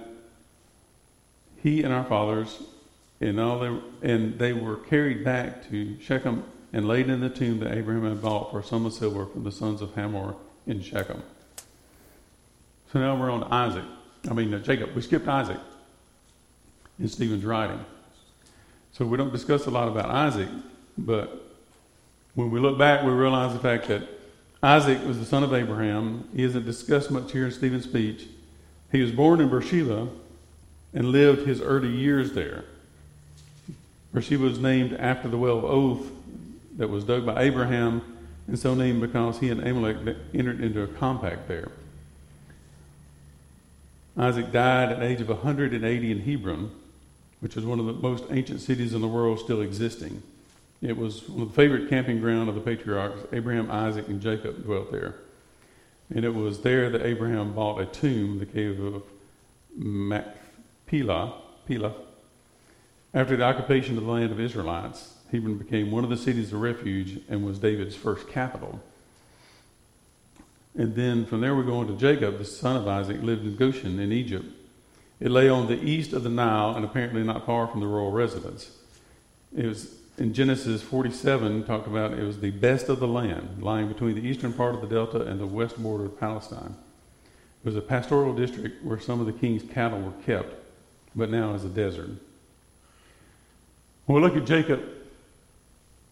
he 1.63 1.83
and 1.83 1.93
our 1.93 2.05
fathers, 2.05 2.63
and, 3.21 3.41
all 3.41 3.59
they, 3.59 4.13
and 4.13 4.39
they 4.39 4.53
were 4.53 4.77
carried 4.77 5.25
back 5.25 5.69
to 5.71 5.99
Shechem 6.01 6.45
and 6.73 6.87
laid 6.87 7.09
in 7.09 7.21
the 7.21 7.31
tomb 7.31 7.61
that 7.61 7.73
Abraham 7.73 8.05
had 8.09 8.21
bought 8.21 8.51
for 8.51 8.61
a 8.61 8.65
sum 8.65 8.87
of 8.87 8.93
silver 8.93 9.27
from 9.27 9.45
the 9.45 9.53
sons 9.53 9.81
of 9.81 9.95
Hamor 9.95 10.35
in 10.67 10.83
Shechem. 10.83 11.23
So 12.93 12.99
now 13.01 13.19
we're 13.19 13.31
on 13.31 13.45
Isaac. 13.45 13.85
I 14.29 14.33
mean, 14.33 14.55
uh, 14.55 14.59
Jacob. 14.59 14.95
We 14.95 15.03
skipped 15.03 15.29
Isaac 15.29 15.59
in 16.99 17.09
Stephen's 17.09 17.45
writing. 17.45 17.85
So 18.93 19.05
we 19.05 19.17
don't 19.17 19.33
discuss 19.33 19.67
a 19.67 19.71
lot 19.71 19.89
about 19.89 20.11
Isaac, 20.11 20.49
but 20.97 21.43
when 22.35 22.51
we 22.51 22.61
look 22.61 22.79
back, 22.79 23.05
we 23.05 23.11
realize 23.11 23.53
the 23.53 23.59
fact 23.59 23.89
that 23.89 24.03
Isaac 24.63 25.05
was 25.05 25.19
the 25.19 25.27
son 25.27 25.43
of 25.43 25.53
Abraham. 25.53 26.29
He 26.35 26.43
isn't 26.45 26.65
discussed 26.65 27.11
much 27.11 27.33
here 27.33 27.47
in 27.47 27.53
Stephen's 27.53 27.85
speech, 27.85 28.27
He 28.93 29.03
was 29.03 29.11
born 29.11 29.41
in 29.41 29.49
Beersheba 29.49 30.09
and 30.95 31.07
lived 31.11 31.47
his 31.47 31.61
early 31.61 31.91
years 31.91 32.33
there. 32.33 32.65
Beersheba 34.13 34.45
was 34.45 34.59
named 34.61 34.95
after 34.95 35.29
the 35.29 35.37
well 35.37 35.59
of 35.59 35.65
Oath 35.65 36.11
that 36.77 36.89
was 36.89 37.05
dug 37.05 37.27
by 37.27 37.43
Abraham, 37.43 38.01
and 38.47 38.59
so 38.59 38.75
named 38.75 39.01
because 39.01 39.39
he 39.41 39.51
and 39.51 39.67
Amalek 39.67 40.17
entered 40.33 40.61
into 40.61 40.83
a 40.83 40.87
compact 40.87 41.49
there. 41.49 41.73
Isaac 44.17 44.53
died 44.53 44.93
at 44.93 45.01
the 45.01 45.07
age 45.07 45.21
of 45.21 45.29
180 45.29 46.11
in 46.11 46.21
Hebron, 46.21 46.71
which 47.41 47.57
is 47.57 47.65
one 47.65 47.81
of 47.81 47.87
the 47.87 47.93
most 47.93 48.25
ancient 48.31 48.61
cities 48.61 48.95
in 48.95 49.01
the 49.01 49.09
world 49.09 49.41
still 49.41 49.61
existing. 49.61 50.23
It 50.81 50.97
was 50.97 51.29
one 51.29 51.43
of 51.43 51.49
the 51.49 51.55
favorite 51.55 51.89
camping 51.89 52.21
ground 52.21 52.49
of 52.49 52.55
the 52.55 52.61
patriarchs. 52.61 53.21
Abraham, 53.33 53.71
Isaac, 53.71 54.07
and 54.09 54.21
Jacob 54.21 54.65
dwelt 54.65 54.93
there. 54.93 55.17
And 56.15 56.25
it 56.25 56.35
was 56.35 56.61
there 56.61 56.91
that 56.91 57.03
Abraham 57.03 57.55
bought 57.55 57.81
a 57.81 57.87
tomb, 57.87 58.39
the 58.39 58.47
cave 58.47 58.81
of 58.81 59.03
Machpelah, 59.77 61.35
Pelah. 61.69 61.95
After 63.13 63.37
the 63.37 63.45
occupation 63.45 63.97
of 63.97 64.05
the 64.05 64.11
land 64.11 64.31
of 64.31 64.41
Israelites, 64.41 65.15
Hebron 65.33 65.57
became 65.57 65.91
one 65.91 66.05
of 66.05 66.11
the 66.11 66.17
cities 66.17 66.53
of 66.53 66.61
refuge 66.61 67.21
and 67.29 67.45
was 67.45 67.59
David's 67.59 67.97
first 67.97 68.29
capital. 68.29 68.81
And 70.77 70.95
then 70.95 71.25
from 71.25 71.41
there 71.41 71.55
we 71.55 71.65
go 71.65 71.79
on 71.79 71.87
to 71.87 71.97
Jacob, 71.97 72.39
the 72.39 72.45
son 72.45 72.77
of 72.77 72.89
Isaac, 72.89 73.23
lived 73.23 73.45
in 73.45 73.57
Goshen 73.57 74.01
in 74.01 74.13
Egypt. 74.13 74.47
It 75.21 75.31
lay 75.31 75.49
on 75.49 75.69
the 75.69 75.81
east 75.81 76.13
of 76.13 76.25
the 76.25 76.29
Nile 76.29 76.75
and 76.75 76.85
apparently 76.85 77.23
not 77.23 77.47
far 77.47 77.67
from 77.69 77.81
the 77.81 77.87
royal 77.87 78.11
residence. 78.11 78.71
It 79.57 79.67
was 79.67 79.95
in 80.19 80.33
Genesis 80.33 80.83
47 80.83 81.65
talked 81.65 81.87
about 81.87 82.13
it 82.13 82.23
was 82.23 82.41
the 82.41 82.51
best 82.51 82.89
of 82.89 83.01
the 83.01 83.09
land, 83.09 83.63
lying 83.63 83.89
between 83.89 84.15
the 84.15 84.27
eastern 84.27 84.53
part 84.53 84.75
of 84.75 84.81
the 84.81 84.87
delta 84.87 85.23
and 85.23 85.41
the 85.41 85.47
west 85.47 85.81
border 85.81 86.07
of 86.07 86.19
Palestine. 86.19 86.77
It 87.63 87.67
was 87.67 87.77
a 87.77 87.81
pastoral 87.81 88.35
district 88.35 88.85
where 88.85 89.01
some 89.01 89.21
of 89.21 89.27
the 89.27 89.33
king's 89.33 89.63
cattle 89.73 90.01
were 90.01 90.13
kept, 90.25 90.55
but 91.17 91.31
now 91.31 91.55
is 91.55 91.65
a 91.65 91.69
desert. 91.69 92.11
When 94.07 94.21
we 94.21 94.29
look 94.29 94.37
at 94.37 94.45
Jacob, 94.45 94.83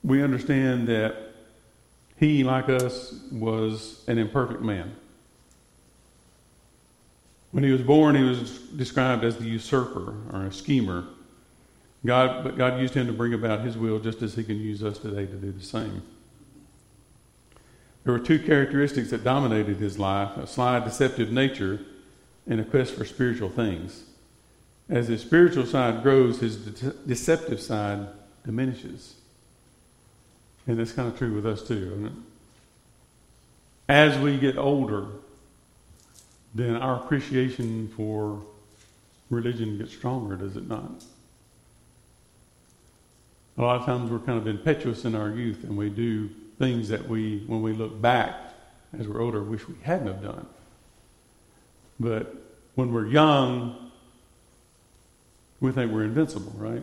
we 0.03 0.23
understand 0.23 0.89
that 0.89 1.32
he, 2.23 2.45
like 2.45 2.69
us, 2.69 3.13
was 3.33 4.05
an 4.07 4.17
imperfect 4.17 4.63
man. 4.63 4.95
When 7.51 7.65
he 7.65 7.73
was 7.73 7.83
born, 7.83 8.15
he 8.15 8.23
was 8.23 8.59
described 8.77 9.25
as 9.25 9.39
the 9.39 9.45
usurper 9.45 10.15
or 10.33 10.47
a 10.47 10.53
schemer. 10.53 11.05
God, 12.07 12.45
but 12.45 12.57
God 12.57 12.81
used 12.81 12.95
him 12.95 13.09
to 13.09 13.13
bring 13.13 13.35
about 13.35 13.63
his 13.63 13.77
will 13.77 13.99
just 13.99 14.23
as 14.23 14.37
he 14.37 14.45
can 14.45 14.57
use 14.57 14.85
us 14.85 14.99
today 14.99 15.27
to 15.27 15.33
do 15.33 15.51
the 15.51 15.65
same. 15.65 16.03
There 18.05 18.13
were 18.13 18.21
two 18.21 18.39
characteristics 18.39 19.11
that 19.11 19.25
dominated 19.25 19.79
his 19.79 19.99
life 19.99 20.37
a 20.37 20.47
sly, 20.47 20.79
deceptive 20.79 21.33
nature 21.33 21.81
and 22.47 22.61
a 22.61 22.65
quest 22.65 22.95
for 22.95 23.05
spiritual 23.05 23.51
things. 23.51 24.05
As 24.89 25.09
his 25.09 25.23
spiritual 25.23 25.67
side 25.67 26.05
grows, 26.05 26.39
his 26.39 26.57
de- 26.67 26.93
deceptive 27.05 27.61
side 27.61 28.07
diminishes. 28.45 29.17
And 30.67 30.79
that's 30.79 30.93
kind 30.93 31.09
of 31.09 31.19
true 31.19 31.35
with 31.35 31.47
us 31.47 31.67
too? 31.67 32.11
As 33.89 34.17
we 34.19 34.39
get 34.39 34.57
older, 34.57 35.07
then 36.55 36.77
our 36.77 36.97
appreciation 36.97 37.89
for 37.97 38.43
religion 39.31 39.79
gets 39.79 39.93
stronger, 39.93 40.37
does 40.37 40.57
it 40.57 40.69
not? 40.69 41.05
A 43.59 43.63
lot 43.63 43.81
of 43.81 43.87
times 43.87 44.11
we're 44.11 44.19
kind 44.19 44.39
of 44.39 44.47
impetuous 44.47 45.05
in 45.05 45.15
our 45.15 45.31
youth 45.31 45.65
and 45.65 45.77
we 45.77 45.91
do 45.91 46.31
things 46.59 46.89
that 46.89 47.09
we, 47.09 47.41
when 47.47 47.61
we 47.63 47.73
look 47.73 48.01
back 48.01 48.53
as 48.99 49.09
we're 49.09 49.21
older, 49.21 49.43
wish 49.43 49.67
we 49.67 49.75
hadn't 49.83 50.07
have 50.07 50.23
done. 50.23 50.47
But 51.99 52.35
when 52.75 52.93
we're 52.93 53.07
young, 53.07 53.91
we 55.61 55.73
think 55.73 55.93
we're 55.93 56.05
invincible, 56.05 56.53
right? 56.57 56.83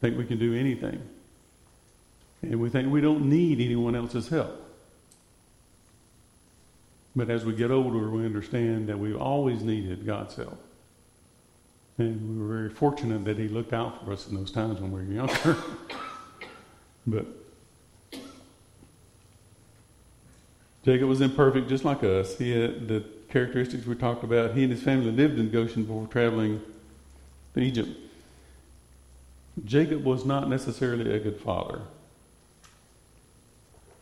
Think 0.00 0.16
we 0.16 0.24
can 0.24 0.38
do 0.38 0.54
anything. 0.54 1.02
And 2.42 2.60
we 2.60 2.68
think 2.68 2.92
we 2.92 3.00
don't 3.00 3.28
need 3.28 3.60
anyone 3.60 3.94
else's 3.94 4.28
help. 4.28 4.58
But 7.14 7.30
as 7.30 7.44
we 7.44 7.54
get 7.54 7.70
older, 7.70 8.10
we 8.10 8.24
understand 8.24 8.88
that 8.88 8.98
we've 8.98 9.20
always 9.20 9.62
needed 9.62 10.04
God's 10.06 10.34
help. 10.34 10.58
And 11.98 12.36
we 12.36 12.42
were 12.42 12.54
very 12.54 12.70
fortunate 12.70 13.24
that 13.26 13.38
He 13.38 13.48
looked 13.48 13.72
out 13.72 14.04
for 14.04 14.12
us 14.12 14.28
in 14.28 14.34
those 14.34 14.50
times 14.50 14.80
when 14.80 14.90
we 14.90 15.04
were 15.04 15.12
younger. 15.12 15.56
but 17.06 17.26
Jacob 20.84 21.08
was 21.08 21.20
imperfect 21.20 21.68
just 21.68 21.84
like 21.84 22.02
us. 22.02 22.38
He 22.38 22.50
had 22.50 22.88
the 22.88 23.04
characteristics 23.28 23.86
we 23.86 23.94
talked 23.94 24.24
about. 24.24 24.54
He 24.54 24.64
and 24.64 24.72
his 24.72 24.82
family 24.82 25.12
lived 25.12 25.38
in 25.38 25.50
Goshen 25.50 25.84
before 25.84 26.06
traveling 26.06 26.60
to 27.54 27.60
Egypt. 27.60 27.90
Jacob 29.64 30.02
was 30.04 30.24
not 30.24 30.48
necessarily 30.48 31.14
a 31.14 31.20
good 31.20 31.38
father. 31.38 31.82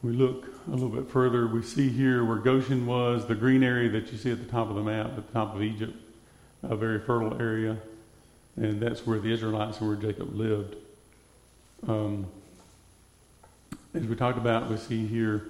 We 0.02 0.12
look 0.12 0.46
a 0.66 0.70
little 0.70 0.88
bit 0.88 1.10
further, 1.10 1.46
we 1.46 1.62
see 1.62 1.90
here 1.90 2.24
where 2.24 2.38
Goshen 2.38 2.86
was, 2.86 3.26
the 3.26 3.34
green 3.34 3.62
area 3.62 3.90
that 3.90 4.10
you 4.10 4.16
see 4.16 4.30
at 4.30 4.38
the 4.38 4.50
top 4.50 4.70
of 4.70 4.76
the 4.76 4.82
map, 4.82 5.08
at 5.08 5.26
the 5.26 5.32
top 5.32 5.54
of 5.54 5.62
Egypt, 5.62 5.94
a 6.62 6.74
very 6.74 6.98
fertile 6.98 7.38
area, 7.38 7.76
and 8.56 8.80
that's 8.80 9.06
where 9.06 9.18
the 9.18 9.30
Israelites 9.30 9.78
and 9.78 9.88
where 9.88 9.96
Jacob 9.96 10.34
lived. 10.34 10.76
Um, 11.86 12.26
as 13.92 14.04
we 14.04 14.16
talked 14.16 14.38
about, 14.38 14.70
we 14.70 14.78
see 14.78 15.06
here 15.06 15.44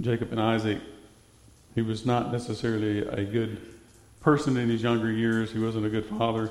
Jacob 0.00 0.32
and 0.32 0.40
Isaac. 0.40 0.80
He 1.76 1.82
was 1.82 2.04
not 2.04 2.32
necessarily 2.32 3.00
a 3.00 3.24
good 3.24 3.60
person 4.20 4.56
in 4.56 4.68
his 4.68 4.82
younger 4.82 5.12
years. 5.12 5.52
He 5.52 5.58
wasn't 5.58 5.86
a 5.86 5.90
good 5.90 6.06
father. 6.06 6.50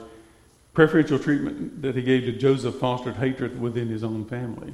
Preferential 0.73 1.19
treatment 1.19 1.81
that 1.81 1.95
he 1.95 2.01
gave 2.03 2.23
to 2.23 2.31
Joseph 2.31 2.75
fostered 2.75 3.15
hatred 3.15 3.59
within 3.59 3.89
his 3.89 4.03
own 4.03 4.25
family. 4.25 4.73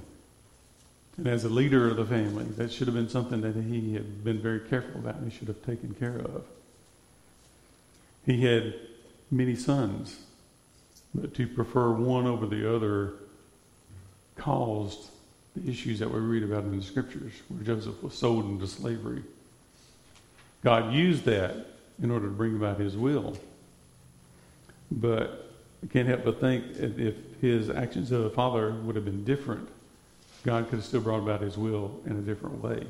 And 1.19 1.27
as 1.27 1.43
a 1.43 1.49
leader 1.49 1.89
of 1.89 1.97
the 1.97 2.05
family, 2.05 2.45
that 2.55 2.71
should 2.71 2.87
have 2.87 2.95
been 2.95 3.09
something 3.09 3.41
that 3.41 3.53
he 3.53 3.93
had 3.93 4.23
been 4.23 4.39
very 4.39 4.61
careful 4.61 5.01
about 5.01 5.15
and 5.15 5.29
he 5.29 5.37
should 5.37 5.49
have 5.49 5.61
taken 5.65 5.93
care 5.93 6.17
of. 6.17 6.45
He 8.25 8.45
had 8.45 8.73
many 9.29 9.53
sons, 9.53 10.17
but 11.13 11.33
to 11.33 11.45
prefer 11.45 11.91
one 11.91 12.25
over 12.25 12.45
the 12.45 12.73
other 12.73 13.15
caused 14.37 15.09
the 15.57 15.69
issues 15.69 15.99
that 15.99 16.09
we 16.09 16.21
read 16.21 16.41
about 16.41 16.63
in 16.63 16.77
the 16.77 16.81
scriptures, 16.81 17.33
where 17.49 17.63
Joseph 17.63 18.01
was 18.01 18.13
sold 18.13 18.45
into 18.45 18.65
slavery. 18.65 19.21
God 20.63 20.93
used 20.93 21.25
that 21.25 21.67
in 22.01 22.11
order 22.11 22.27
to 22.27 22.33
bring 22.33 22.55
about 22.55 22.79
his 22.79 22.95
will. 22.95 23.37
But 24.89 25.51
I 25.83 25.87
can't 25.87 26.07
help 26.07 26.23
but 26.23 26.39
think 26.39 26.63
if 26.77 27.15
his 27.41 27.69
actions 27.69 28.09
as 28.13 28.23
a 28.23 28.29
father 28.29 28.71
would 28.71 28.95
have 28.95 29.03
been 29.03 29.25
different, 29.25 29.67
God 30.43 30.69
could 30.69 30.77
have 30.77 30.85
still 30.85 31.01
brought 31.01 31.19
about 31.19 31.41
his 31.41 31.57
will 31.57 31.99
in 32.05 32.13
a 32.13 32.21
different 32.21 32.63
way. 32.63 32.87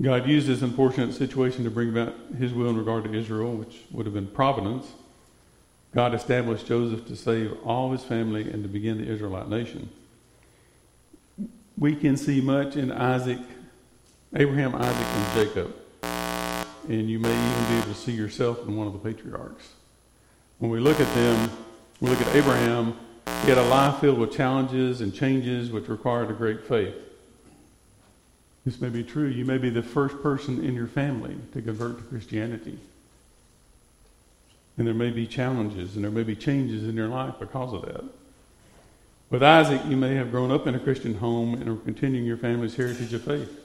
God 0.00 0.28
used 0.28 0.46
this 0.46 0.62
unfortunate 0.62 1.12
situation 1.12 1.64
to 1.64 1.70
bring 1.70 1.88
about 1.88 2.14
his 2.38 2.52
will 2.52 2.70
in 2.70 2.76
regard 2.76 3.04
to 3.04 3.12
Israel, 3.12 3.52
which 3.54 3.80
would 3.90 4.06
have 4.06 4.14
been 4.14 4.28
providence. 4.28 4.86
God 5.94 6.14
established 6.14 6.66
Joseph 6.66 7.06
to 7.08 7.16
save 7.16 7.56
all 7.64 7.90
his 7.90 8.04
family 8.04 8.42
and 8.48 8.62
to 8.62 8.68
begin 8.68 8.98
the 8.98 9.10
Israelite 9.10 9.48
nation. 9.48 9.90
We 11.76 11.96
can 11.96 12.16
see 12.16 12.40
much 12.40 12.76
in 12.76 12.92
Isaac, 12.92 13.38
Abraham, 14.36 14.74
Isaac, 14.74 15.06
and 15.06 15.34
Jacob. 15.34 15.74
And 16.88 17.10
you 17.10 17.18
may 17.18 17.30
even 17.30 17.68
be 17.68 17.76
able 17.76 17.92
to 17.92 17.94
see 17.94 18.12
yourself 18.12 18.66
in 18.66 18.76
one 18.76 18.86
of 18.86 18.92
the 18.92 18.98
patriarchs. 18.98 19.70
When 20.58 20.70
we 20.70 20.78
look 20.78 21.00
at 21.00 21.12
them, 21.14 21.50
we 22.00 22.08
look 22.08 22.20
at 22.20 22.34
Abraham, 22.36 22.96
had 23.46 23.58
a 23.58 23.62
life 23.62 24.00
filled 24.00 24.18
with 24.18 24.32
challenges 24.32 25.00
and 25.00 25.14
changes 25.14 25.70
which 25.70 25.88
required 25.88 26.30
a 26.30 26.34
great 26.34 26.66
faith. 26.66 26.94
This 28.66 28.80
may 28.80 28.90
be 28.90 29.02
true. 29.02 29.26
You 29.26 29.44
may 29.46 29.56
be 29.56 29.70
the 29.70 29.82
first 29.82 30.22
person 30.22 30.62
in 30.62 30.74
your 30.74 30.86
family 30.86 31.36
to 31.54 31.62
convert 31.62 31.96
to 31.96 32.04
Christianity. 32.04 32.78
And 34.76 34.86
there 34.86 34.94
may 34.94 35.10
be 35.10 35.26
challenges 35.26 35.94
and 35.94 36.04
there 36.04 36.10
may 36.10 36.22
be 36.22 36.36
changes 36.36 36.86
in 36.86 36.94
your 36.94 37.08
life 37.08 37.34
because 37.40 37.72
of 37.72 37.82
that. 37.82 38.04
With 39.30 39.42
Isaac, 39.42 39.80
you 39.86 39.96
may 39.96 40.14
have 40.14 40.30
grown 40.30 40.50
up 40.50 40.66
in 40.66 40.74
a 40.74 40.78
Christian 40.78 41.14
home 41.14 41.54
and 41.54 41.68
are 41.68 41.76
continuing 41.76 42.26
your 42.26 42.36
family's 42.36 42.76
heritage 42.76 43.12
of 43.14 43.22
faith. 43.22 43.58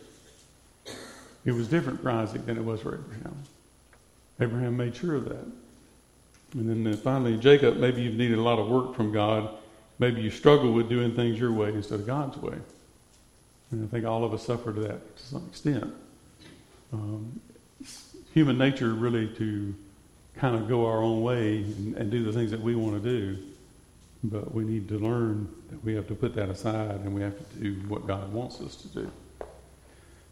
It 1.45 1.51
was 1.51 1.67
different 1.67 2.01
for 2.01 2.09
Isaac 2.09 2.45
than 2.45 2.57
it 2.57 2.63
was 2.63 2.81
for 2.81 2.95
Abraham. 2.95 3.43
Abraham 4.39 4.77
made 4.77 4.95
sure 4.95 5.15
of 5.15 5.25
that. 5.25 5.45
And 6.53 6.85
then 6.85 6.93
uh, 6.93 6.97
finally, 6.97 7.37
Jacob, 7.37 7.77
maybe 7.77 8.01
you've 8.01 8.15
needed 8.15 8.37
a 8.37 8.41
lot 8.41 8.59
of 8.59 8.67
work 8.67 8.95
from 8.95 9.11
God. 9.11 9.49
Maybe 10.03 10.21
you 10.21 10.31
struggle 10.31 10.73
with 10.73 10.89
doing 10.89 11.15
things 11.15 11.39
your 11.39 11.53
way 11.53 11.69
instead 11.69 12.01
of 12.01 12.05
God's 12.05 12.35
way. 12.35 12.57
And 13.71 13.85
I 13.85 13.87
think 13.87 14.05
all 14.05 14.25
of 14.25 14.33
us 14.33 14.45
suffer 14.45 14.73
to 14.73 14.81
that 14.81 15.15
to 15.15 15.23
some 15.23 15.47
extent. 15.47 15.93
Um, 16.91 17.39
human 18.33 18.57
nature 18.57 18.93
really 18.93 19.29
to 19.37 19.73
kind 20.35 20.57
of 20.57 20.67
go 20.67 20.87
our 20.87 21.01
own 21.01 21.23
way 21.23 21.59
and, 21.59 21.95
and 21.95 22.11
do 22.11 22.21
the 22.21 22.33
things 22.33 22.51
that 22.51 22.59
we 22.59 22.75
want 22.75 23.01
to 23.01 23.09
do. 23.09 23.37
But 24.25 24.53
we 24.53 24.65
need 24.65 24.89
to 24.89 24.99
learn 24.99 25.47
that 25.69 25.81
we 25.85 25.95
have 25.95 26.09
to 26.09 26.15
put 26.15 26.35
that 26.35 26.49
aside 26.49 26.99
and 26.99 27.15
we 27.15 27.21
have 27.21 27.37
to 27.37 27.59
do 27.61 27.75
what 27.87 28.05
God 28.05 28.33
wants 28.33 28.59
us 28.59 28.75
to 28.75 28.89
do. 28.89 29.11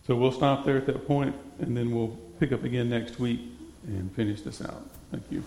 So 0.06 0.18
we'll 0.18 0.34
stop 0.34 0.66
there 0.66 0.76
at 0.76 0.86
that 0.88 1.08
point, 1.08 1.34
and 1.60 1.78
then 1.78 1.96
we'll 1.96 2.18
pick 2.42 2.52
up 2.52 2.66
again 2.66 2.90
next 2.90 3.22
week 3.22 3.40
and 3.88 4.14
finish 4.18 4.42
this 4.42 4.62
out. 4.62 4.84
Thank 5.12 5.32
you. 5.32 5.46